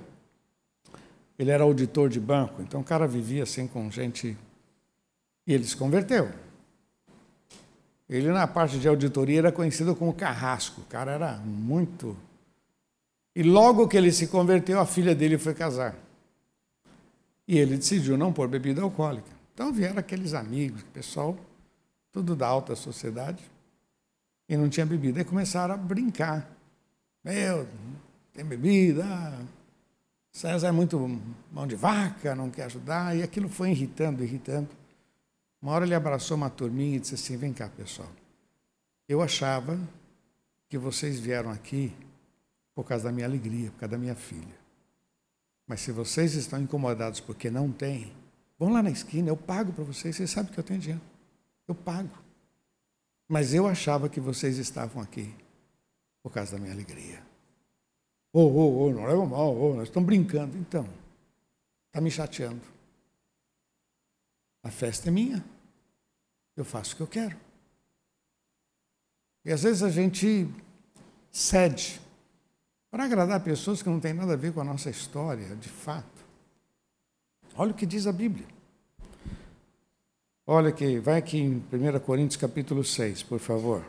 [1.40, 4.38] ele era auditor de banco, então o cara vivia assim com gente.
[5.48, 6.30] E ele se converteu.
[8.08, 10.82] Ele, na parte de auditoria, era conhecido como carrasco.
[10.82, 12.16] O cara era muito.
[13.36, 15.96] E logo que ele se converteu, a filha dele foi casar.
[17.48, 19.30] E ele decidiu não pôr bebida alcoólica.
[19.54, 21.38] Então vieram aqueles amigos, pessoal
[22.12, 23.44] tudo da alta sociedade,
[24.48, 25.22] e não tinha bebida.
[25.22, 26.50] E começaram a brincar.
[27.24, 27.68] Meu,
[28.34, 29.06] tem bebida,
[30.40, 30.98] César é muito
[31.52, 34.70] mão de vaca, não quer ajudar, e aquilo foi irritando, irritando.
[35.62, 38.08] Uma hora ele abraçou uma turminha e disse assim: Vem cá, pessoal.
[39.06, 39.78] Eu achava
[40.70, 41.94] que vocês vieram aqui
[42.74, 44.56] por causa da minha alegria, por causa da minha filha.
[45.68, 48.14] Mas se vocês estão incomodados porque não tem,
[48.58, 51.02] vão lá na esquina, eu pago para vocês, vocês sabem que eu tenho dinheiro.
[51.68, 52.18] Eu pago.
[53.28, 55.36] Mas eu achava que vocês estavam aqui
[56.24, 57.29] por causa da minha alegria.
[58.32, 60.58] Ô, ô, ô, não leva mal, oh, nós estamos brincando.
[60.58, 60.88] Então,
[61.88, 62.62] está me chateando.
[64.64, 65.44] A festa é minha.
[66.56, 67.38] Eu faço o que eu quero.
[69.46, 70.48] E às vezes a gente
[71.32, 72.00] cede
[72.92, 76.26] para agradar pessoas que não têm nada a ver com a nossa história, de fato.
[77.56, 78.46] Olha o que diz a Bíblia.
[80.46, 83.86] Olha aqui, vai aqui em 1 Coríntios capítulo 6, por favor.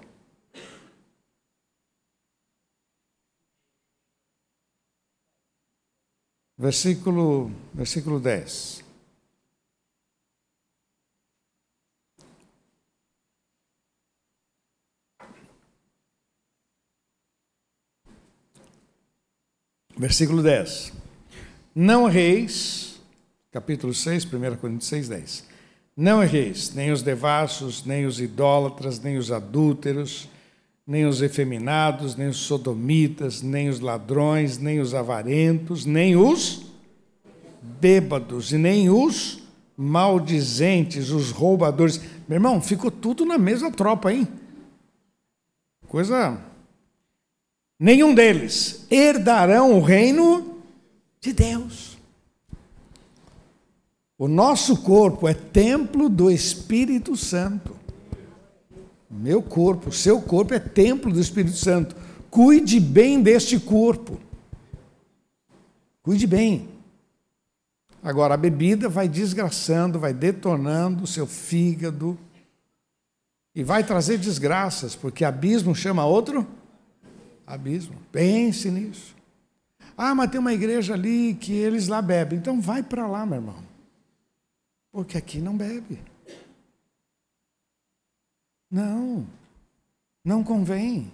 [6.61, 8.85] Versículo, versículo 10.
[19.97, 20.93] Versículo 10.
[21.75, 23.01] Não reis,
[23.51, 25.47] capítulo 6, 1 Coríntios 6, 10.
[25.97, 30.29] Não erreis, nem os devassos, nem os idólatras, nem os adúlteros,
[30.87, 36.67] nem os efeminados, nem os sodomitas, nem os ladrões, nem os avarentos, nem os
[37.81, 39.43] bêbados, e nem os
[39.77, 42.01] maldizentes, os roubadores.
[42.29, 44.29] Meu irmão, ficou tudo na mesma tropa, hein?
[45.89, 46.39] Coisa.
[47.79, 50.59] Nenhum deles herdarão o reino
[51.21, 51.99] de Deus.
[54.19, 57.75] O nosso corpo é templo do Espírito Santo.
[59.11, 61.97] Meu corpo, seu corpo é templo do Espírito Santo.
[62.31, 64.21] Cuide bem deste corpo.
[66.03, 66.69] Cuide bem.
[68.03, 72.17] Agora, a bebida vai desgraçando, vai detonando o seu fígado
[73.55, 76.47] e vai trazer desgraças, porque abismo chama outro
[77.47, 77.97] abismo.
[78.13, 79.15] Pense nisso.
[79.97, 82.39] Ah, mas tem uma igreja ali que eles lá bebem.
[82.39, 83.63] Então vai para lá, meu irmão.
[84.93, 85.99] Porque aqui não bebe.
[88.71, 89.27] Não,
[90.25, 91.11] não convém.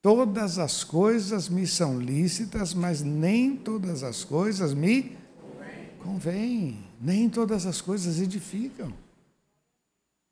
[0.00, 5.16] Todas as coisas me são lícitas, mas nem todas as coisas me
[6.02, 6.82] convêm.
[7.00, 8.92] Nem todas as coisas edificam.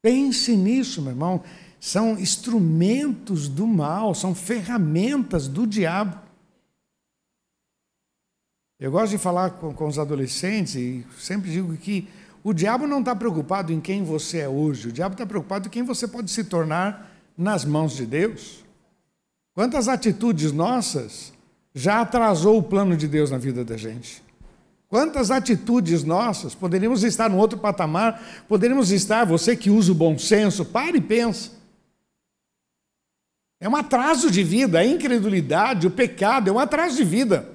[0.03, 1.45] Pense nisso, meu irmão.
[1.79, 6.19] São instrumentos do mal, são ferramentas do diabo.
[8.79, 12.09] Eu gosto de falar com, com os adolescentes e sempre digo que
[12.43, 15.71] o diabo não está preocupado em quem você é hoje, o diabo está preocupado em
[15.71, 18.65] quem você pode se tornar nas mãos de Deus.
[19.55, 21.33] Quantas atitudes nossas
[21.75, 24.23] já atrasou o plano de Deus na vida da gente?
[24.89, 30.19] Quantas atitudes nossas poderíamos estar num outro patamar, poderíamos estar, você que usa o bom
[30.19, 31.53] senso, pare e pensa.
[33.61, 37.49] É um atraso de vida, a incredulidade, o pecado, é um atraso de vida.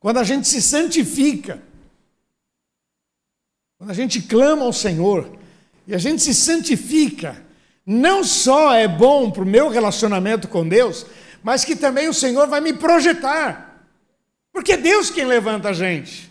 [0.00, 1.62] Quando a gente se santifica,
[3.82, 5.28] quando a gente clama ao Senhor
[5.88, 7.44] e a gente se santifica,
[7.84, 11.04] não só é bom para o meu relacionamento com Deus,
[11.42, 13.84] mas que também o Senhor vai me projetar.
[14.52, 16.30] Porque é Deus quem levanta a gente.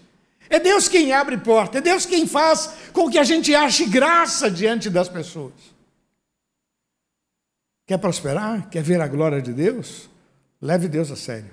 [0.50, 4.50] É Deus quem abre porta, é Deus quem faz com que a gente ache graça
[4.50, 5.52] diante das pessoas.
[7.86, 8.70] Quer prosperar?
[8.70, 10.10] Quer ver a glória de Deus?
[10.62, 11.52] Leve Deus a sério.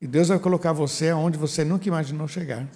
[0.00, 2.68] E Deus vai colocar você aonde você nunca imaginou chegar.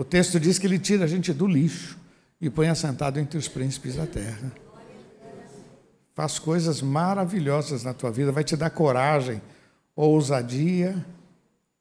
[0.00, 1.98] O texto diz que ele tira a gente do lixo
[2.40, 4.50] e põe assentado entre os príncipes da terra.
[6.14, 9.42] Faz coisas maravilhosas na tua vida, vai te dar coragem,
[9.94, 11.04] ousadia,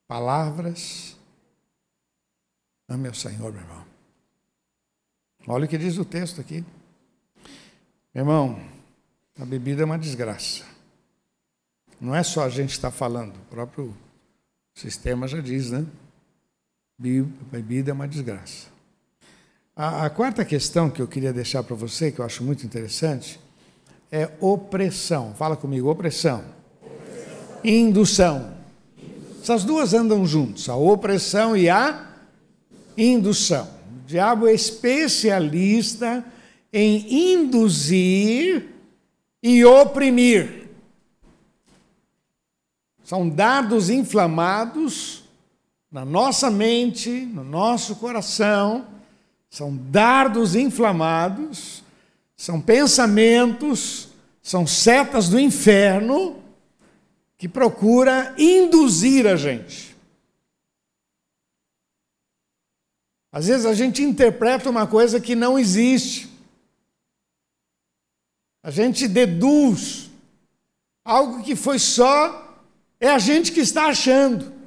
[0.06, 1.16] palavras.
[2.90, 3.86] Ame ao Senhor, meu irmão.
[5.48, 6.66] Olha o que diz o texto aqui.
[8.14, 8.62] Meu irmão,
[9.40, 10.66] a bebida é uma desgraça.
[12.02, 13.96] Não é só a gente estar falando, o próprio
[14.76, 15.88] sistema já diz, né?
[17.00, 18.68] Bebida é uma desgraça.
[19.74, 23.40] A, a quarta questão que eu queria deixar para você, que eu acho muito interessante,
[24.12, 25.34] é opressão.
[25.34, 26.44] Fala comigo, opressão.
[26.82, 27.60] opressão.
[27.64, 28.54] Indução.
[29.42, 32.06] Essas duas andam juntos, a opressão e a
[32.98, 33.70] indução.
[34.04, 36.26] O diabo é especialista
[36.74, 38.68] em induzir
[39.42, 40.68] e oprimir.
[43.06, 45.29] São dardos inflamados
[45.92, 48.88] na nossa mente, no nosso coração,
[49.50, 51.84] são dardos inflamados,
[52.38, 54.10] são pensamentos,
[54.42, 56.42] são setas do inferno
[57.38, 59.96] que procura induzir a gente.
[63.32, 66.30] Às vezes a gente interpreta uma coisa que não existe.
[68.62, 70.10] A gente deduz
[71.04, 72.46] algo que foi só
[73.00, 74.59] é a gente que está achando.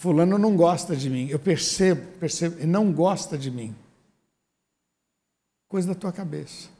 [0.00, 1.28] Fulano não gosta de mim.
[1.28, 3.76] Eu percebo, percebo, ele não gosta de mim.
[5.68, 6.70] Coisa da tua cabeça.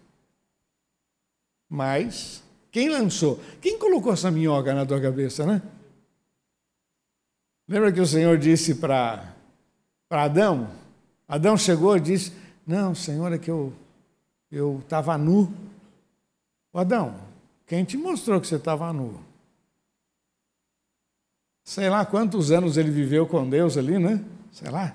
[1.69, 3.39] Mas, quem lançou?
[3.61, 5.61] Quem colocou essa minhoca na tua cabeça, né?
[7.69, 9.35] Lembra que o Senhor disse para
[10.09, 10.71] Adão?
[11.29, 12.33] Adão chegou e disse:
[12.67, 13.71] Não, Senhor, é que eu
[14.83, 15.53] estava nu.
[16.73, 17.21] O Adão,
[17.67, 19.30] quem te mostrou que você estava nu?
[21.71, 24.25] Sei lá quantos anos ele viveu com Deus ali, né?
[24.51, 24.93] Sei lá.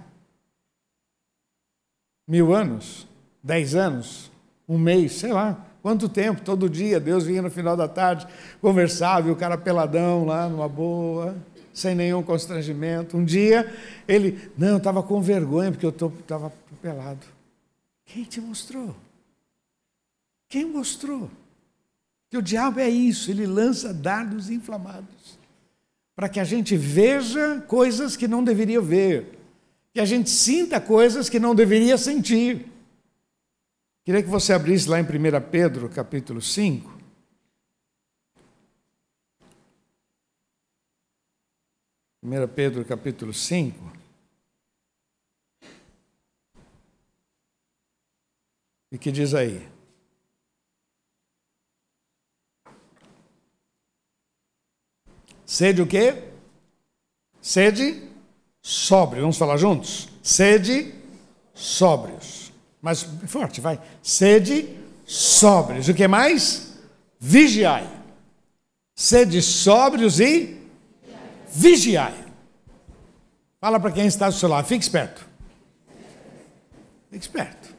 [2.28, 3.08] Mil anos?
[3.42, 4.30] Dez anos?
[4.68, 5.14] Um mês?
[5.14, 5.66] Sei lá.
[5.82, 6.42] Quanto tempo?
[6.42, 7.00] Todo dia.
[7.00, 8.28] Deus vinha no final da tarde,
[8.60, 11.38] conversava, e o cara peladão lá, numa boa,
[11.74, 13.16] sem nenhum constrangimento.
[13.16, 13.74] Um dia
[14.06, 17.26] ele, não, estava com vergonha porque eu estava pelado.
[18.04, 18.94] Quem te mostrou?
[20.50, 21.32] Quem mostrou?
[22.30, 25.45] Que o diabo é isso, ele lança dardos inflamados
[26.16, 29.38] para que a gente veja coisas que não deveria ver,
[29.94, 32.72] que a gente sinta coisas que não deveria sentir.
[34.06, 35.08] Queria que você abrisse lá em 1
[35.52, 36.96] Pedro, capítulo 5.
[42.22, 43.94] Primeira Pedro capítulo 5.
[48.92, 49.75] E que diz aí?
[55.46, 56.24] Sede o quê?
[57.42, 58.02] Sede
[58.62, 59.22] sóbrio.
[59.22, 60.10] Vamos falar juntos?
[60.24, 60.94] Sede
[61.54, 62.52] sóbrios.
[62.82, 63.80] Mais forte, vai.
[64.02, 65.88] Sede sóbrios.
[65.88, 66.74] O que mais?
[67.20, 67.88] Vigiai.
[68.96, 70.58] Sede sóbrios e
[71.48, 72.26] vigiai.
[73.60, 75.26] Fala para quem está do seu lado, fique esperto.
[77.10, 77.76] Fique esperto.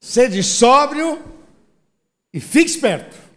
[0.00, 1.22] Sede sóbrio
[2.32, 3.27] e fique esperto.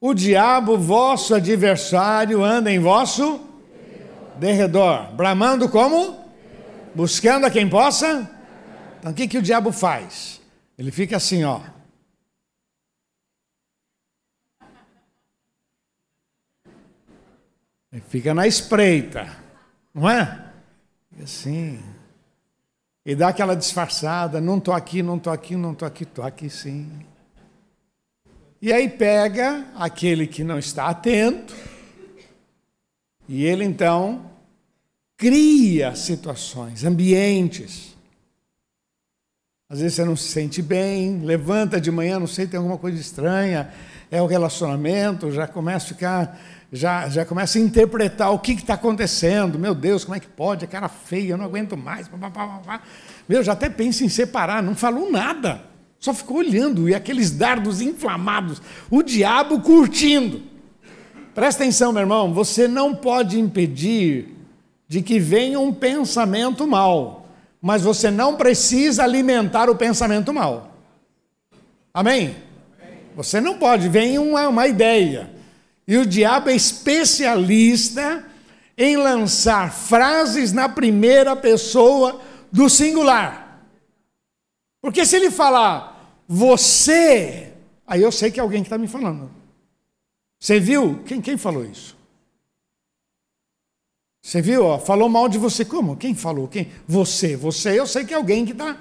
[0.00, 3.46] O diabo, vosso adversário, anda em vosso
[4.38, 6.18] derredor, bramando como?
[6.94, 8.28] Buscando a quem possa?
[8.98, 10.40] Então o que, que o diabo faz?
[10.78, 11.60] Ele fica assim, ó.
[17.92, 19.36] Ele fica na espreita,
[19.92, 20.52] não é?
[21.18, 21.82] E assim.
[23.04, 26.48] E dá aquela disfarçada, não estou aqui, não estou aqui, não estou aqui, estou aqui
[26.48, 27.06] sim.
[28.62, 31.54] E aí pega aquele que não está atento,
[33.26, 34.30] e ele então
[35.16, 37.96] cria situações, ambientes.
[39.66, 43.00] Às vezes você não se sente bem, levanta de manhã, não sei, tem alguma coisa
[43.00, 43.72] estranha,
[44.10, 48.74] é o relacionamento, já começa a ficar, já, já começa a interpretar o que está
[48.74, 49.58] acontecendo.
[49.58, 50.66] Meu Deus, como é que pode?
[50.66, 52.10] A cara feia, eu não aguento mais.
[53.26, 55.70] Meu, já até pensa em separar, não falou nada.
[56.00, 60.42] Só ficou olhando e aqueles dardos inflamados, o diabo curtindo.
[61.34, 64.34] Presta atenção, meu irmão, você não pode impedir
[64.88, 67.28] de que venha um pensamento mal,
[67.60, 70.74] mas você não precisa alimentar o pensamento mal.
[71.92, 72.34] Amém?
[73.14, 75.30] Você não pode, vem uma, uma ideia.
[75.86, 78.24] E o diabo é especialista
[78.76, 82.20] em lançar frases na primeira pessoa
[82.50, 83.49] do singular.
[84.80, 87.52] Porque se ele falar você,
[87.86, 89.30] aí eu sei que é alguém que está me falando.
[90.38, 91.02] Você viu?
[91.04, 91.96] Quem, quem falou isso?
[94.22, 94.64] Você viu?
[94.64, 95.64] Ó, falou mal de você.
[95.64, 95.96] Como?
[95.96, 96.46] Quem falou?
[96.48, 96.70] Quem?
[96.86, 97.36] Você.
[97.36, 98.78] Você, eu sei que é alguém que está.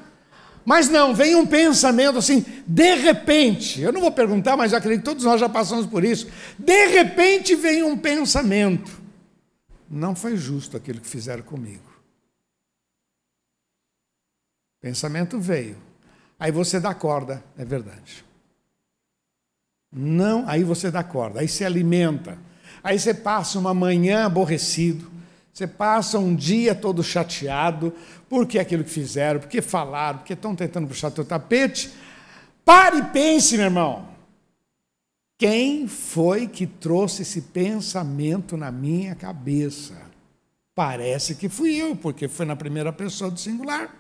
[0.66, 5.06] Mas não, vem um pensamento assim, de repente, eu não vou perguntar, mas acredito que
[5.06, 6.28] todos nós já passamos por isso.
[6.60, 9.02] De repente vem um pensamento.
[9.90, 11.90] não foi justo aquilo que fizeram comigo.
[14.80, 15.89] Pensamento veio.
[16.40, 18.24] Aí você dá corda, é verdade.
[19.92, 22.38] Não, aí você dá corda, aí se alimenta.
[22.82, 25.12] Aí você passa uma manhã aborrecido,
[25.52, 27.94] você passa um dia todo chateado,
[28.30, 31.92] porque aquilo que fizeram, porque falaram, porque estão tentando puxar teu tapete.
[32.64, 34.08] Pare e pense, meu irmão.
[35.38, 39.96] Quem foi que trouxe esse pensamento na minha cabeça?
[40.76, 43.94] Parece que fui eu, porque foi na primeira pessoa do singular.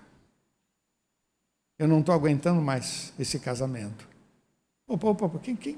[1.80, 4.05] Eu não estou aguentando mais esse casamento.
[4.86, 5.75] Opa, opa, opa, quem, quem?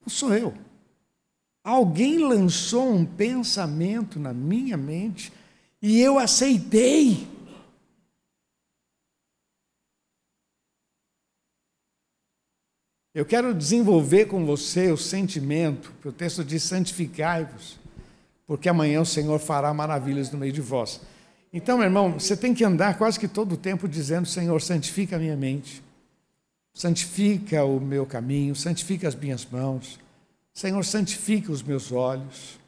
[0.00, 0.54] Não sou eu.
[1.64, 5.32] Alguém lançou um pensamento na minha mente
[5.82, 7.26] e eu aceitei.
[13.12, 17.80] Eu quero desenvolver com você o sentimento, que o texto diz: santificai-vos,
[18.46, 21.00] porque amanhã o Senhor fará maravilhas no meio de vós.
[21.52, 25.16] Então, meu irmão, você tem que andar quase que todo o tempo dizendo: Senhor, santifica
[25.16, 25.82] a minha mente,
[26.74, 29.98] santifica o meu caminho, santifica as minhas mãos,
[30.52, 32.58] Senhor, santifica os meus olhos,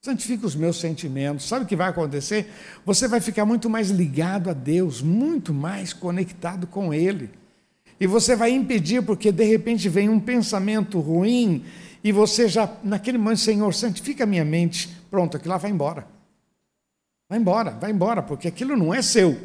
[0.00, 1.48] santifica os meus sentimentos.
[1.48, 2.52] Sabe o que vai acontecer?
[2.84, 7.30] Você vai ficar muito mais ligado a Deus, muito mais conectado com Ele.
[7.98, 11.64] E você vai impedir, porque de repente vem um pensamento ruim
[12.04, 16.06] e você já, naquele momento, Senhor, santifica a minha mente, pronto, aquilo lá vai embora.
[17.32, 19.40] Vai embora, vai embora, porque aquilo não é seu.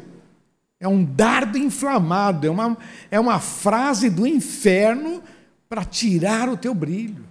[0.78, 2.76] É um dardo inflamado, é uma,
[3.10, 5.22] é uma frase do inferno
[5.70, 7.24] para tirar o teu brilho.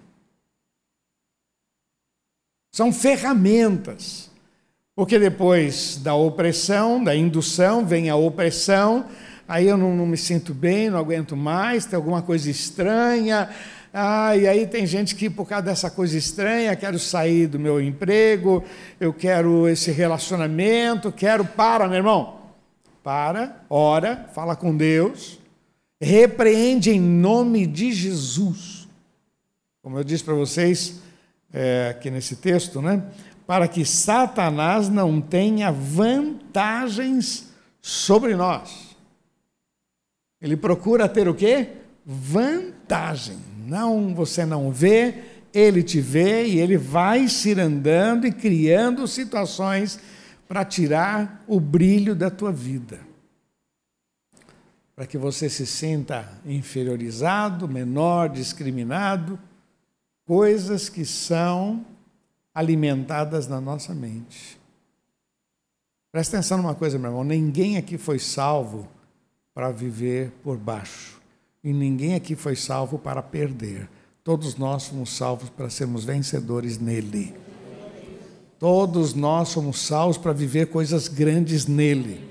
[2.73, 4.31] São ferramentas.
[4.95, 9.05] Porque depois da opressão, da indução, vem a opressão,
[9.47, 13.47] aí eu não, não me sinto bem, não aguento mais, tem alguma coisa estranha,
[13.99, 17.81] ah, e aí tem gente que, por causa dessa coisa estranha, quero sair do meu
[17.81, 18.63] emprego,
[18.99, 21.43] eu quero esse relacionamento, quero.
[21.43, 22.41] Para, meu irmão.
[23.03, 25.39] Para, ora, fala com Deus,
[25.99, 28.87] repreende em nome de Jesus.
[29.81, 31.01] Como eu disse para vocês
[31.51, 33.03] é, aqui nesse texto, né?
[33.47, 37.47] Para que Satanás não tenha vantagens
[37.81, 38.95] sobre nós.
[40.39, 41.69] Ele procura ter o quê?
[42.05, 49.07] Vantagem não, você não vê, ele te vê e ele vai se andando e criando
[49.07, 49.99] situações
[50.47, 52.99] para tirar o brilho da tua vida.
[54.95, 59.37] Para que você se sinta inferiorizado, menor, discriminado,
[60.25, 61.85] coisas que são
[62.55, 64.57] alimentadas na nossa mente.
[66.11, 68.87] Presta atenção numa coisa, meu irmão: ninguém aqui foi salvo
[69.53, 71.16] para viver por baixo.
[71.63, 73.89] E ninguém aqui foi salvo para perder.
[74.23, 77.33] Todos nós fomos salvos para sermos vencedores nele.
[78.59, 82.27] Todos nós somos salvos para viver coisas grandes nele.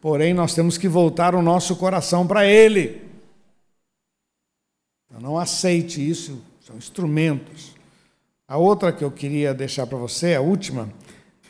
[0.00, 3.02] Porém, nós temos que voltar o nosso coração para ele.
[5.06, 7.74] Então, não aceite isso, são instrumentos.
[8.46, 10.92] A outra que eu queria deixar para você, a última,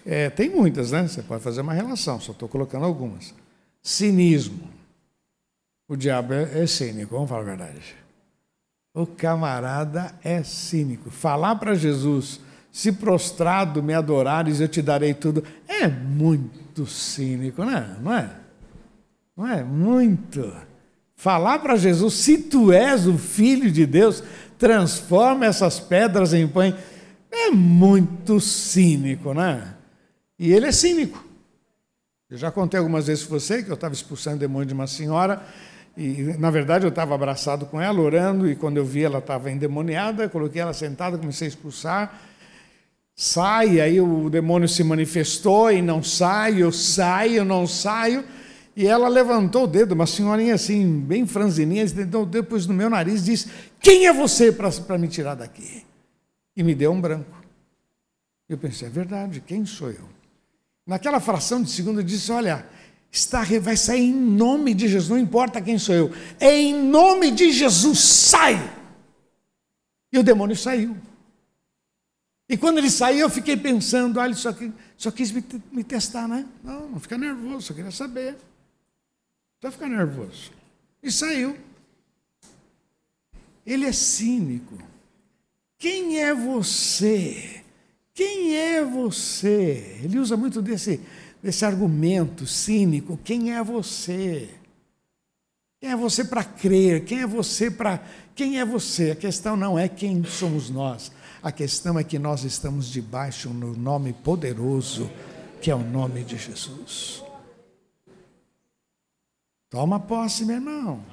[0.07, 1.09] é, tem muitas, né?
[1.09, 3.35] Você pode fazer uma relação, só estou colocando algumas.
[3.83, 4.74] Cinismo.
[5.87, 7.95] O diabo é, é cínico, vamos falar a verdade.
[8.95, 11.11] O camarada é cínico.
[11.11, 12.41] Falar para Jesus,
[12.73, 17.97] se prostrado me adorares, eu te darei tudo, é muito cínico, né?
[18.01, 18.31] não é?
[19.37, 19.65] Não é?
[19.65, 20.55] Muito.
[21.17, 24.23] Falar para Jesus, se tu és o filho de Deus,
[24.59, 26.75] transforma essas pedras em pães,
[27.31, 29.75] é muito cínico, né?
[30.39, 31.25] E ele é cínico.
[32.31, 35.43] Eu já contei algumas vezes para você que eu estava expulsando demônio de uma senhora
[35.97, 39.51] e, na verdade, eu estava abraçado com ela, orando, e quando eu vi ela estava
[39.51, 42.21] endemoniada, coloquei ela sentada, comecei a expulsar.
[43.15, 48.25] Sai, aí o demônio se manifestou e não sai, eu saio, não saio.
[48.77, 51.87] E ela levantou o dedo, uma senhorinha assim, bem franzininha,
[52.29, 55.85] depois no meu nariz e disse: Quem é você para me tirar daqui?
[56.57, 57.37] E me deu um branco.
[58.49, 60.09] Eu pensei: É verdade, quem sou eu?
[60.85, 62.67] Naquela fração de segundo, eu disse: Olha,
[63.15, 67.31] está, vai sair em nome de Jesus, não importa quem sou eu, é em nome
[67.31, 68.57] de Jesus, sai!
[70.13, 70.97] E o demônio saiu.
[72.49, 74.55] E quando ele saiu, eu fiquei pensando, ah, ele só,
[74.97, 76.45] só quis me, me, testar, né?
[76.63, 78.33] Não, não fica nervoso, só queria saber.
[78.33, 80.51] Não vai ficar nervoso.
[81.03, 81.57] E saiu.
[83.65, 84.77] Ele é cínico.
[85.79, 87.63] Quem é você?
[88.13, 90.01] Quem é você?
[90.03, 91.01] Ele usa muito desse,
[91.45, 94.49] desse argumento cínico: quem é você?
[95.79, 97.05] Quem é você para crer?
[97.05, 98.03] Quem é você para.
[98.35, 99.11] Quem é você?
[99.11, 101.13] A questão não é quem somos nós.
[101.43, 105.11] A questão é que nós estamos debaixo do nome poderoso,
[105.61, 107.23] que é o nome de Jesus.
[109.69, 111.05] Toma posse, meu irmão.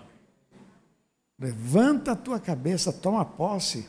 [1.37, 3.85] Levanta a tua cabeça, toma posse,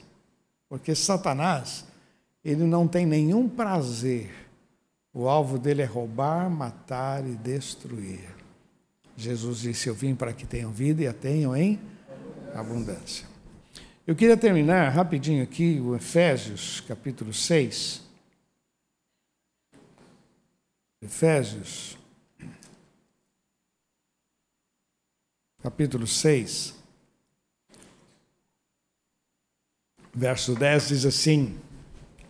[0.68, 1.84] porque Satanás,
[2.44, 4.42] ele não tem nenhum prazer.
[5.14, 8.34] O alvo dele é roubar, matar e destruir.
[9.16, 11.78] Jesus disse: Eu vim para que tenham vida e a tenham em
[12.54, 13.26] abundância.
[14.06, 18.02] Eu queria terminar rapidinho aqui o Efésios, capítulo 6.
[21.02, 21.98] Efésios,
[25.62, 26.74] capítulo 6,
[30.14, 31.58] verso 10 diz assim: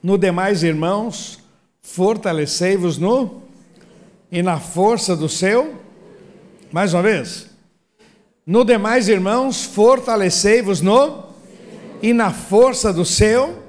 [0.03, 1.42] No demais, irmãos,
[1.83, 3.43] fortalecei-vos no
[4.31, 5.75] e na força do seu.
[6.71, 7.49] Mais uma vez.
[8.47, 11.25] No demais, irmãos, fortalecei-vos no
[12.01, 13.63] e na força do seu,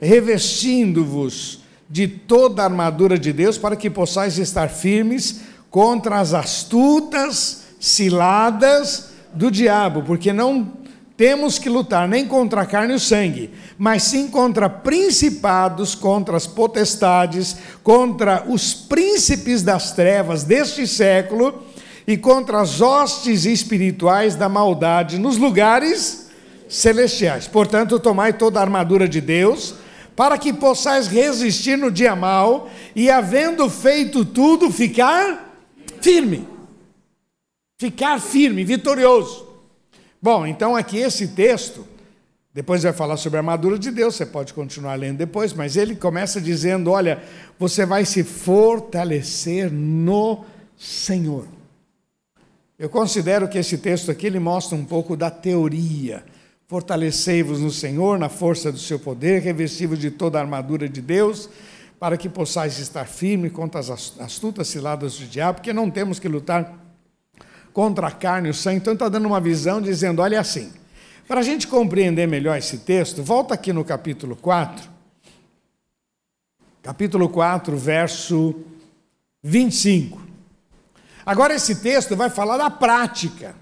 [0.00, 7.64] revestindo-vos de toda a armadura de Deus, para que possais estar firmes contra as astutas
[7.80, 10.72] ciladas do diabo, porque não
[11.18, 16.36] temos que lutar nem contra a carne e o sangue, mas sim contra principados, contra
[16.36, 21.64] as potestades, contra os príncipes das trevas deste século
[22.06, 26.30] e contra as hostes espirituais da maldade nos lugares
[26.68, 27.48] celestiais.
[27.48, 29.74] Portanto, tomai toda a armadura de Deus,
[30.14, 35.52] para que possais resistir no dia mal e, havendo feito tudo, ficar
[36.00, 36.46] firme.
[37.76, 39.47] Ficar firme, vitorioso.
[40.20, 41.86] Bom, então aqui esse texto,
[42.52, 45.94] depois vai falar sobre a armadura de Deus, você pode continuar lendo depois, mas ele
[45.94, 47.22] começa dizendo: olha,
[47.56, 50.44] você vai se fortalecer no
[50.76, 51.46] Senhor.
[52.76, 56.24] Eu considero que esse texto aqui ele mostra um pouco da teoria.
[56.66, 61.48] Fortalecei-vos no Senhor, na força do seu poder, revesti-vos de toda a armadura de Deus,
[61.98, 66.28] para que possais estar firme contra as astutas ciladas do diabo, porque não temos que
[66.28, 66.87] lutar
[67.78, 68.78] contra a carne e o sangue.
[68.78, 70.72] Então está dando uma visão dizendo: olha assim.
[71.28, 74.90] Para a gente compreender melhor esse texto, volta aqui no capítulo 4.
[76.82, 78.52] Capítulo 4, verso
[79.44, 80.20] 25.
[81.24, 83.54] Agora, esse texto vai falar da prática.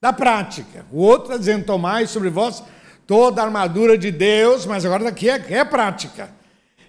[0.00, 0.84] Da prática.
[0.90, 2.64] O outro está dizendo: tomai sobre vós
[3.06, 6.30] toda a armadura de Deus, mas agora daqui é, é prática.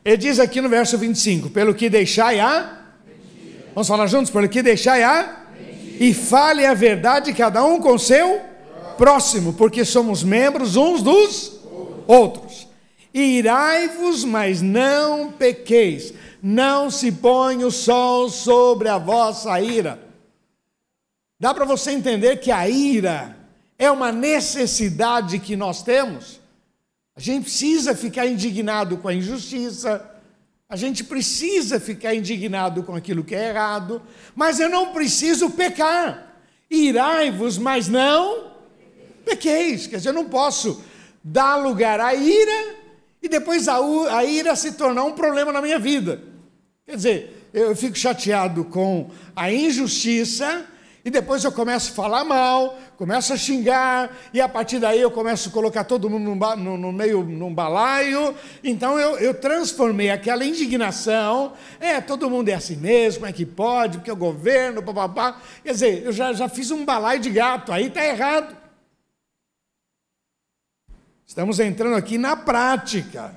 [0.03, 2.79] Ele diz aqui no verso 25: pelo que deixai a.
[3.75, 4.31] Vamos falar juntos?
[4.31, 5.45] Pelo que deixai a.
[5.99, 8.41] E fale a verdade, cada um com seu
[8.97, 11.59] próximo, porque somos membros uns dos
[12.05, 12.67] outros.
[13.13, 19.99] Irai-vos, mas não pequeis não se põe o sol sobre a vossa ira.
[21.39, 23.37] Dá para você entender que a ira
[23.77, 26.39] é uma necessidade que nós temos?
[27.15, 30.09] A gente precisa ficar indignado com a injustiça,
[30.69, 34.01] a gente precisa ficar indignado com aquilo que é errado,
[34.35, 36.35] mas eu não preciso pecar.
[36.69, 38.51] Irai-vos, mas não
[39.23, 39.87] pequeis.
[39.87, 40.83] Quer dizer, eu não posso
[41.23, 42.75] dar lugar à ira
[43.21, 46.21] e depois a, a ira se tornar um problema na minha vida.
[46.85, 50.65] Quer dizer, eu fico chateado com a injustiça
[51.07, 55.09] e depois eu começo a falar mal, começo a xingar, e a partir daí eu
[55.09, 58.35] começo a colocar todo mundo no, no, no meio, num balaio.
[58.61, 63.99] Então eu, eu, transformei aquela indignação, é, todo mundo é assim mesmo, é que pode,
[63.99, 65.41] porque o governo, papapá.
[65.63, 68.53] Quer dizer, eu já, já fiz um balaio de gato, aí está errado.
[71.25, 73.33] Estamos entrando aqui na prática.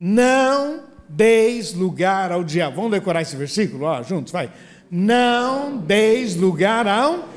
[0.00, 2.76] Não deis lugar ao diabo.
[2.76, 3.84] Vamos decorar esse versículo?
[3.84, 4.50] Ó, juntos, vai.
[4.90, 7.28] Não deis lugar ao.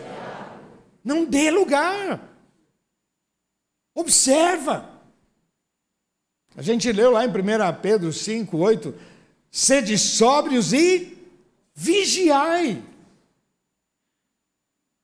[1.04, 2.22] Não dê lugar.
[3.94, 4.90] Observa.
[6.56, 7.34] A gente leu lá em 1
[7.82, 8.94] Pedro 5, 8.
[9.52, 11.18] Sede sóbrios e
[11.74, 12.84] vigiai.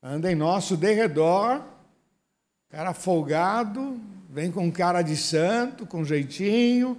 [0.03, 1.63] Anda em nosso derredor,
[2.69, 6.95] cara folgado, vem com cara de santo, com jeitinho,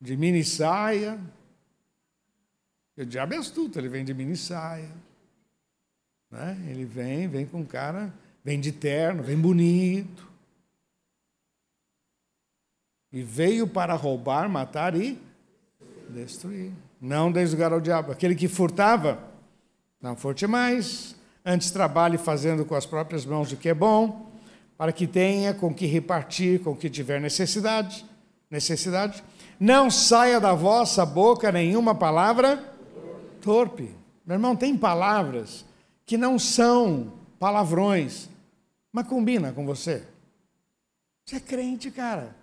[0.00, 1.18] de mini saia.
[2.96, 4.90] O diabo é astuto, ele vem de mini saia.
[6.30, 6.56] Né?
[6.68, 8.12] Ele vem, vem com cara,
[8.44, 10.28] vem de terno, vem bonito.
[13.12, 15.20] E veio para roubar, matar e
[16.08, 16.72] destruir.
[17.00, 18.12] Não deslugar ao diabo.
[18.12, 19.18] Aquele que furtava,
[20.00, 21.16] não furte mais.
[21.44, 24.32] Antes trabalhe fazendo com as próprias mãos o que é bom,
[24.78, 28.04] para que tenha com que repartir com o que tiver necessidade.
[28.50, 29.22] Necessidade
[29.58, 32.73] não saia da vossa boca nenhuma palavra
[33.44, 33.94] torpe.
[34.24, 35.66] Meu irmão, tem palavras
[36.06, 38.30] que não são palavrões,
[38.90, 40.02] mas combina com você.
[41.26, 42.34] Você é crente, cara.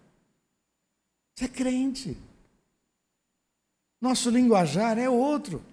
[1.34, 2.16] Você é crente.
[4.00, 5.64] Nosso linguajar é outro.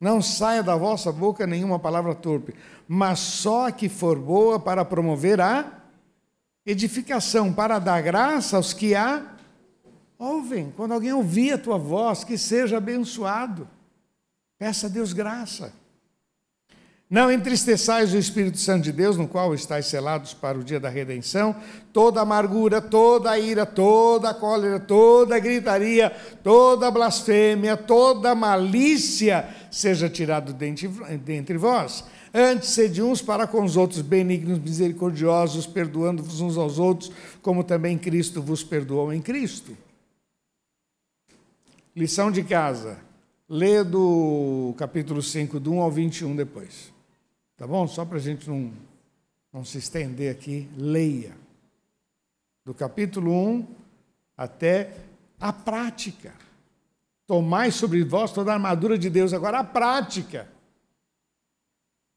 [0.00, 2.54] Não saia da vossa boca nenhuma palavra torpe,
[2.88, 5.80] mas só a que for boa para promover a
[6.66, 9.31] edificação, para dar graça aos que a
[10.22, 10.72] ouvem.
[10.76, 13.68] Quando alguém ouvir a tua voz, que seja abençoado.
[14.58, 15.72] Peça a Deus graça.
[17.10, 20.88] Não entristeçais o Espírito Santo de Deus, no qual estáis selados para o dia da
[20.88, 21.54] redenção.
[21.92, 26.10] Toda amargura, toda ira, toda cólera, toda gritaria,
[26.42, 32.02] toda blasfêmia, toda malícia seja tirado dentre, vós.
[32.32, 37.12] Antes, sede uns para com os outros benignos, misericordiosos, perdoando-vos uns aos outros,
[37.42, 39.76] como também Cristo vos perdoou em Cristo.
[41.94, 42.98] Lição de casa.
[43.48, 46.92] Lê do capítulo 5, do 1 ao 21 depois.
[47.56, 47.86] Tá bom?
[47.86, 48.72] Só para a gente não,
[49.52, 51.36] não se estender aqui, leia.
[52.64, 53.66] Do capítulo 1
[54.36, 54.94] até
[55.38, 56.32] a prática.
[57.26, 59.34] Tomai sobre vós toda a armadura de Deus.
[59.34, 60.48] Agora, a prática.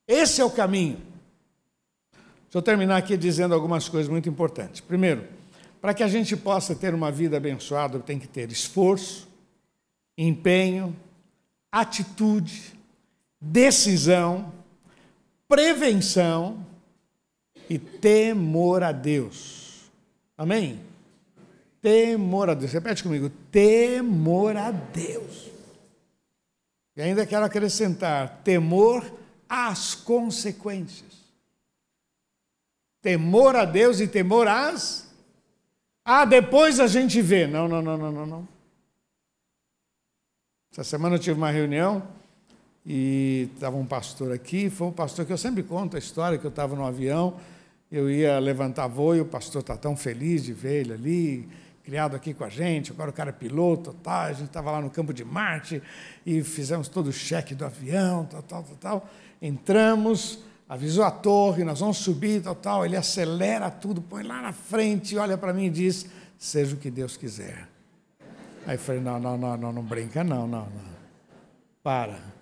[0.08, 0.98] Esse é o caminho.
[2.44, 4.80] Deixa eu terminar aqui dizendo algumas coisas muito importantes.
[4.80, 5.28] Primeiro,
[5.82, 9.28] para que a gente possa ter uma vida abençoada, tem que ter esforço,
[10.18, 10.96] empenho,
[11.72, 12.74] atitude,
[13.40, 14.54] decisão
[15.48, 16.66] prevenção
[17.70, 19.90] e temor a Deus.
[20.38, 20.80] Amém?
[21.82, 22.72] Temor a Deus.
[22.72, 25.50] Repete comigo: temor a Deus.
[26.96, 29.10] E ainda quero acrescentar: temor
[29.48, 31.16] às consequências.
[33.02, 35.06] Temor a Deus e temor às.
[36.04, 37.48] Ah, depois a gente vê.
[37.48, 38.55] Não, não, não, não, não, não.
[40.78, 42.04] Essa semana eu tive uma reunião
[42.86, 46.44] e estava um pastor aqui, foi um pastor que eu sempre conto a história que
[46.44, 47.36] eu estava no avião,
[47.90, 51.50] eu ia levantar voo e o pastor está tão feliz de ver ele ali,
[51.82, 54.82] criado aqui com a gente, agora o cara é piloto, tá, a gente estava lá
[54.82, 55.82] no campo de Marte
[56.26, 59.10] e fizemos todo o cheque do avião, tal, tal, tal, tal.
[59.42, 64.52] entramos, avisou a torre, nós vamos subir, tal, tal, ele acelera tudo, põe lá na
[64.52, 66.06] frente, olha para mim e diz,
[66.38, 67.75] seja o que Deus quiser.
[68.68, 70.96] Aí eu falei, não, não, não, não, não brinca não, não, não.
[71.84, 72.36] Para.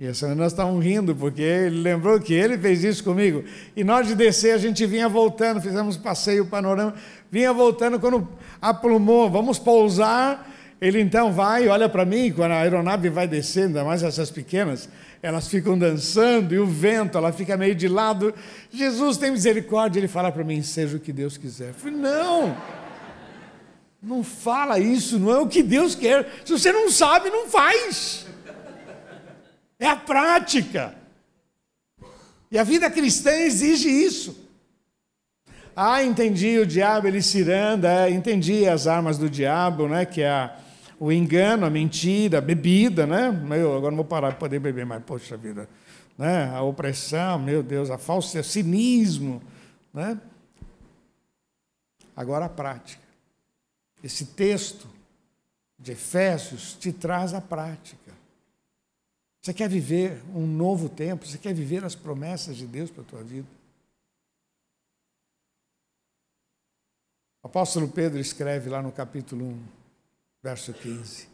[0.00, 3.44] E essa nós estávamos rindo, porque ele lembrou que ele fez isso comigo.
[3.76, 6.94] E nós de descer, a gente vinha voltando, fizemos passeio panorama,
[7.30, 8.28] vinha voltando, quando
[8.60, 13.84] aplumou, vamos pousar, ele então vai, olha para mim, quando a aeronave vai descendo, ainda
[13.84, 14.88] mais essas pequenas,
[15.22, 18.34] elas ficam dançando, e o vento, ela fica meio de lado.
[18.72, 21.68] Jesus tem misericórdia, ele fala para mim, seja o que Deus quiser.
[21.68, 22.56] Eu falei, não,
[24.02, 26.42] não fala isso, não é o que Deus quer.
[26.44, 28.26] Se você não sabe, não faz.
[29.78, 30.94] É a prática.
[32.50, 34.42] E a vida cristã exige isso.
[35.74, 40.04] Ah, entendi o diabo, ele ciranda, é, entendi as armas do diabo, né?
[40.04, 40.56] Que é a,
[41.00, 43.30] o engano, a mentira, a bebida, né?
[43.30, 45.68] Meu, agora não vou parar de poder beber mais, poxa vida.
[46.18, 46.52] Né?
[46.54, 49.42] A opressão, meu Deus, a falsa, o cinismo,
[49.94, 50.18] né?
[52.14, 53.01] Agora a prática.
[54.02, 54.88] Esse texto
[55.78, 58.12] de Efésios te traz a prática.
[59.40, 61.26] Você quer viver um novo tempo?
[61.26, 63.48] Você quer viver as promessas de Deus para a tua vida?
[67.42, 69.64] O apóstolo Pedro escreve lá no capítulo 1,
[70.44, 71.26] verso 15: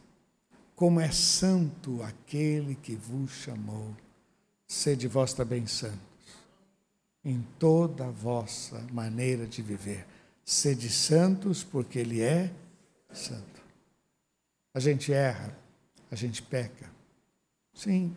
[0.75, 3.95] Como é santo aquele que vos chamou,
[4.67, 5.99] sede vós também santos,
[7.23, 10.07] em toda a vossa maneira de viver.
[10.51, 12.51] Sede santos, porque Ele é
[13.13, 13.61] santo.
[14.73, 15.55] A gente erra,
[16.09, 16.89] a gente peca,
[17.71, 18.15] Sim.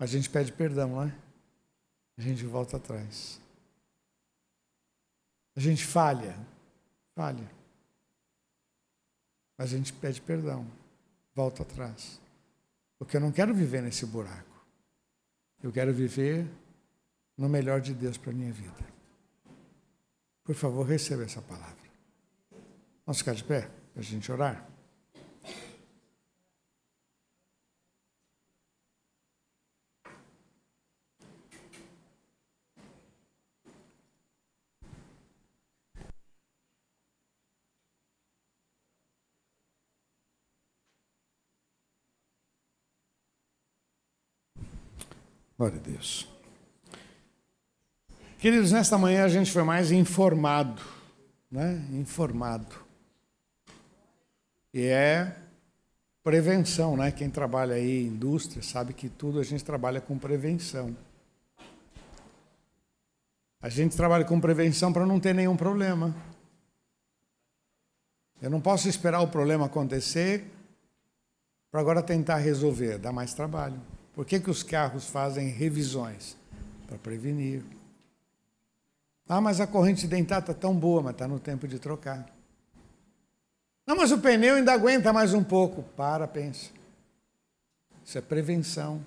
[0.00, 1.16] A gente pede perdão, não é?
[2.18, 3.40] A gente volta atrás.
[5.54, 6.36] A gente falha,
[7.14, 7.48] falha.
[9.56, 10.66] A gente pede perdão,
[11.36, 12.20] volta atrás.
[12.98, 14.66] Porque eu não quero viver nesse buraco.
[15.62, 16.50] Eu quero viver
[17.38, 18.93] no melhor de Deus para a minha vida.
[20.44, 21.74] Por favor, receba essa palavra.
[23.06, 24.68] Vamos ficar de pé para a gente orar?
[45.56, 46.33] Glória a Deus.
[48.44, 50.82] Queridos, nesta manhã a gente foi mais informado,
[51.50, 51.82] né?
[51.92, 52.76] Informado.
[54.70, 55.34] E é
[56.22, 57.10] prevenção, né?
[57.10, 60.94] Quem trabalha aí em indústria sabe que tudo a gente trabalha com prevenção.
[63.62, 66.14] A gente trabalha com prevenção para não ter nenhum problema.
[68.42, 70.44] Eu não posso esperar o problema acontecer
[71.70, 73.80] para agora tentar resolver, dá mais trabalho.
[74.14, 76.36] Por que, que os carros fazem revisões?
[76.86, 77.64] Para prevenir.
[79.28, 82.26] Ah, mas a corrente dentada está tão boa, mas está no tempo de trocar.
[83.86, 85.82] Não, mas o pneu ainda aguenta mais um pouco.
[85.96, 86.70] Para, pensa.
[88.04, 89.04] Isso é prevenção.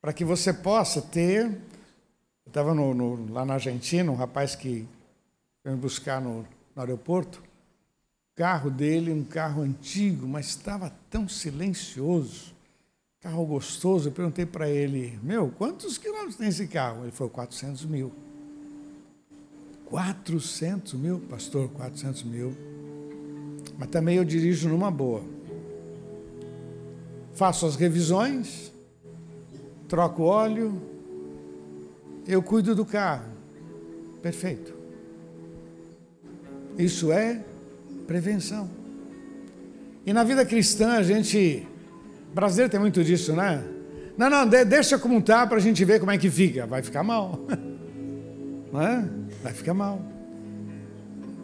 [0.00, 1.46] Para que você possa ter.
[1.46, 4.88] Eu estava lá na Argentina, um rapaz que
[5.62, 6.42] foi me buscar no,
[6.74, 7.40] no aeroporto
[8.40, 12.54] carro dele, um carro antigo, mas estava tão silencioso,
[13.20, 14.08] carro gostoso.
[14.08, 17.02] Eu perguntei para ele, meu, quantos quilômetros tem esse carro?
[17.02, 18.10] Ele falou, 400 mil.
[19.90, 22.56] 400 mil, pastor, 400 mil.
[23.76, 25.22] Mas também eu dirijo numa boa.
[27.34, 28.72] Faço as revisões,
[29.88, 30.80] troco óleo,
[32.26, 33.30] eu cuido do carro.
[34.22, 34.72] Perfeito.
[36.78, 37.44] Isso é
[38.10, 38.68] Prevenção.
[40.04, 41.64] E na vida cristã a gente.
[42.34, 43.62] Brasileiro tem muito disso, né?
[44.18, 46.66] Não, não, deixa como está para a gente ver como é que fica.
[46.66, 47.38] Vai ficar mal.
[48.72, 49.08] Não é?
[49.42, 50.00] Vai ficar mal.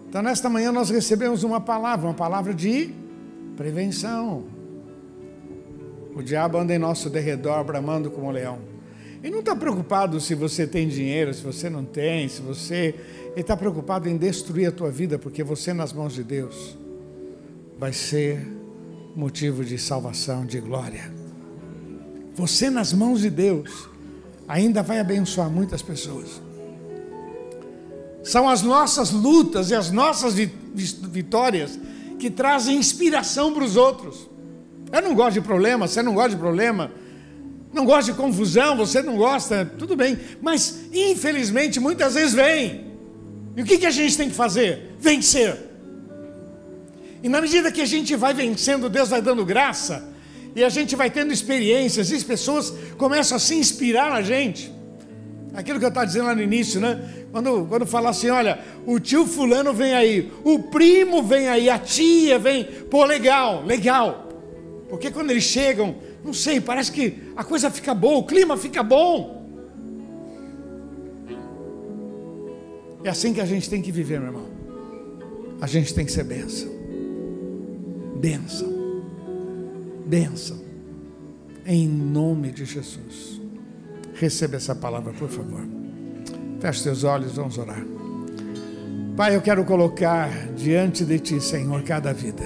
[0.08, 2.94] Então, nesta manhã, nós recebemos uma palavra, uma palavra de
[3.56, 4.44] prevenção.
[6.14, 8.58] O diabo anda em nosso derredor, bramando como um leão.
[9.22, 12.94] Ele não está preocupado se você tem dinheiro, se você não tem, se você
[13.36, 16.74] ele está preocupado em destruir a tua vida, porque você, nas mãos de Deus,
[17.78, 18.46] vai ser
[19.14, 21.12] motivo de salvação, de glória.
[22.34, 23.90] Você, nas mãos de Deus,
[24.48, 26.40] ainda vai abençoar muitas pessoas.
[28.26, 31.78] São as nossas lutas e as nossas vitórias
[32.18, 34.28] que trazem inspiração para os outros.
[34.92, 36.90] Eu não gosto de problema, você não gosta de problema,
[37.72, 42.86] não gosta de confusão, você não gosta, tudo bem, mas infelizmente muitas vezes vem.
[43.54, 44.96] E o que, que a gente tem que fazer?
[44.98, 45.56] Vencer.
[47.22, 50.04] E na medida que a gente vai vencendo, Deus vai dando graça,
[50.56, 54.74] e a gente vai tendo experiências, e as pessoas começam a se inspirar na gente.
[55.54, 57.25] Aquilo que eu estava dizendo lá no início, né?
[57.36, 61.78] Quando, quando fala assim, olha, o tio fulano vem aí, o primo vem aí, a
[61.78, 64.30] tia vem, pô, legal, legal.
[64.88, 68.82] Porque quando eles chegam, não sei, parece que a coisa fica boa, o clima fica
[68.82, 69.46] bom.
[73.04, 74.46] É assim que a gente tem que viver, meu irmão.
[75.60, 76.70] A gente tem que ser bênção.
[78.18, 79.02] Bênção.
[80.06, 80.58] Bênção.
[81.66, 83.42] Em nome de Jesus.
[84.14, 85.75] Receba essa palavra, por favor.
[86.66, 87.80] Feche seus olhos, vamos orar.
[89.16, 92.42] Pai, eu quero colocar diante de Ti, Senhor, cada vida.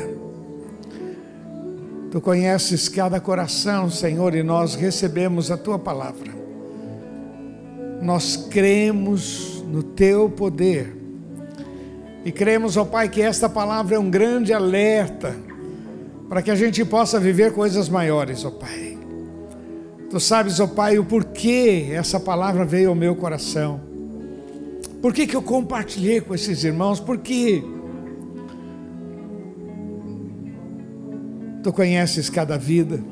[2.10, 6.30] Tu conheces cada coração, Senhor, e nós recebemos a Tua palavra.
[8.02, 10.94] Nós cremos no teu poder.
[12.22, 15.34] E cremos, ó Pai, que esta palavra é um grande alerta
[16.28, 18.98] para que a gente possa viver coisas maiores, ó Pai.
[20.10, 23.88] Tu sabes, ó Pai, o porquê essa palavra veio ao meu coração.
[25.00, 27.00] Por que, que eu compartilhei com esses irmãos?
[27.00, 27.62] Porque
[31.62, 33.02] Tu conheces cada vida.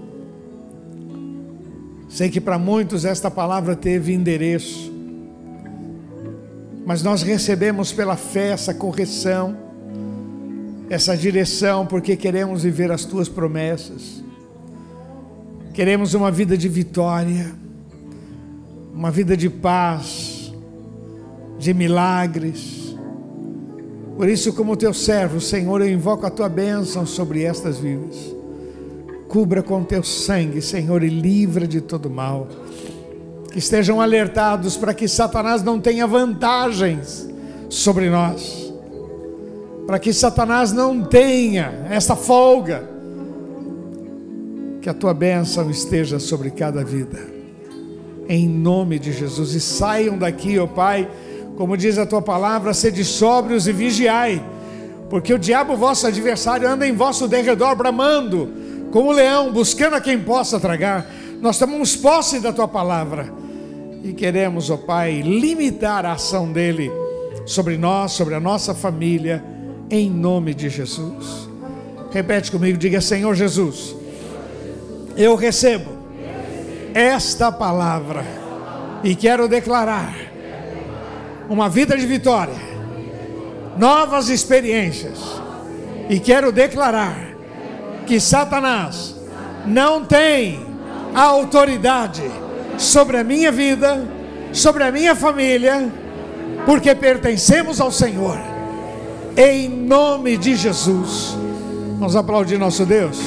[2.09, 4.99] Sei que para muitos esta palavra teve endereço
[6.89, 9.55] mas nós recebemos pela fé essa correção,
[10.89, 14.25] essa direção, porque queremos viver as tuas promessas,
[15.75, 17.55] queremos uma vida de vitória,
[18.95, 20.38] uma vida de paz,
[21.59, 22.97] de milagres.
[24.17, 28.35] Por isso, como teu servo, Senhor, eu invoco a tua bênção sobre estas vidas.
[29.29, 32.49] Cubra com teu sangue, Senhor, e livra de todo mal.
[33.53, 37.29] Que estejam alertados para que Satanás não tenha vantagens
[37.69, 38.73] sobre nós,
[39.87, 42.89] para que Satanás não tenha essa folga,
[44.81, 47.19] que a tua bênção esteja sobre cada vida,
[48.29, 51.09] em nome de Jesus, e saiam daqui, ó oh Pai,
[51.59, 54.41] como diz a tua palavra, sede sóbrios e vigiai,
[55.11, 58.49] porque o diabo, vosso adversário, anda em vosso derredor bramando,
[58.93, 61.05] como leão, buscando a quem possa tragar.
[61.41, 63.35] Nós tomamos posse da tua palavra
[64.05, 66.93] e queremos, ó oh Pai, limitar a ação dele
[67.45, 69.43] sobre nós, sobre a nossa família,
[69.91, 71.49] em nome de Jesus.
[72.13, 73.97] Repete comigo, diga: Senhor Jesus,
[75.17, 75.91] eu recebo
[76.95, 78.25] esta palavra
[79.03, 80.28] e quero declarar
[81.49, 82.55] uma vida de vitória,
[83.77, 85.19] novas experiências,
[86.09, 87.29] e quero declarar
[88.07, 89.15] que Satanás
[89.67, 90.67] não tem
[91.15, 92.23] a autoridade
[92.77, 94.07] sobre a minha vida,
[94.53, 95.91] sobre a minha família,
[96.65, 98.39] porque pertencemos ao Senhor.
[99.37, 101.37] Em nome de Jesus.
[101.99, 103.19] Vamos aplaudir nosso Deus.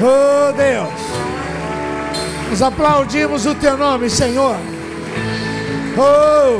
[0.00, 0.90] Oh Deus,
[2.50, 4.56] nós aplaudimos o teu nome, Senhor.
[5.96, 6.58] Oh,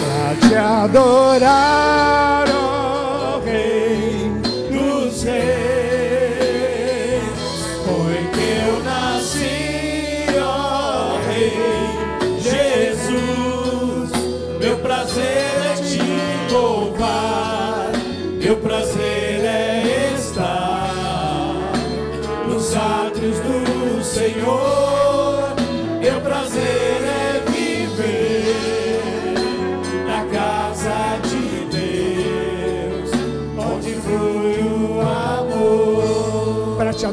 [0.00, 2.48] para te adorar,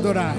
[0.03, 0.35] adorar,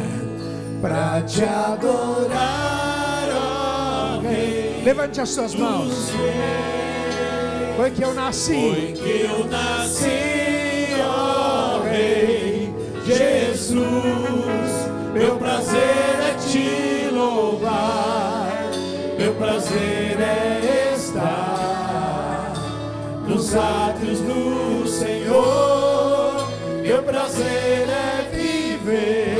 [0.82, 4.82] para te adorar, ó Rei.
[4.84, 6.10] Levante as suas mãos.
[7.74, 8.52] Foi que eu nasci.
[8.52, 12.74] Foi que eu nasci, ó Rei
[13.06, 13.72] Jesus.
[15.14, 18.70] Meu prazer é te louvar.
[19.18, 22.52] Meu prazer é estar
[23.26, 26.50] nos átrios do Senhor.
[26.82, 29.33] Meu prazer é viver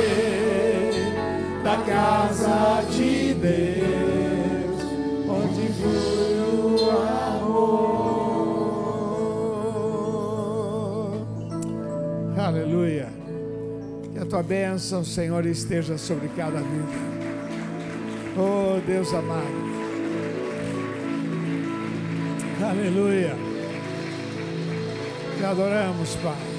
[2.05, 4.79] casa de Deus,
[5.27, 6.91] onde flui o
[7.27, 7.95] amor.
[12.37, 13.07] Aleluia.
[14.13, 17.15] Que a tua bênção, Senhor, esteja sobre cada vida.
[18.37, 19.65] Oh, Deus amado.
[22.61, 23.35] Aleluia.
[25.37, 26.54] Te adoramos, Pai.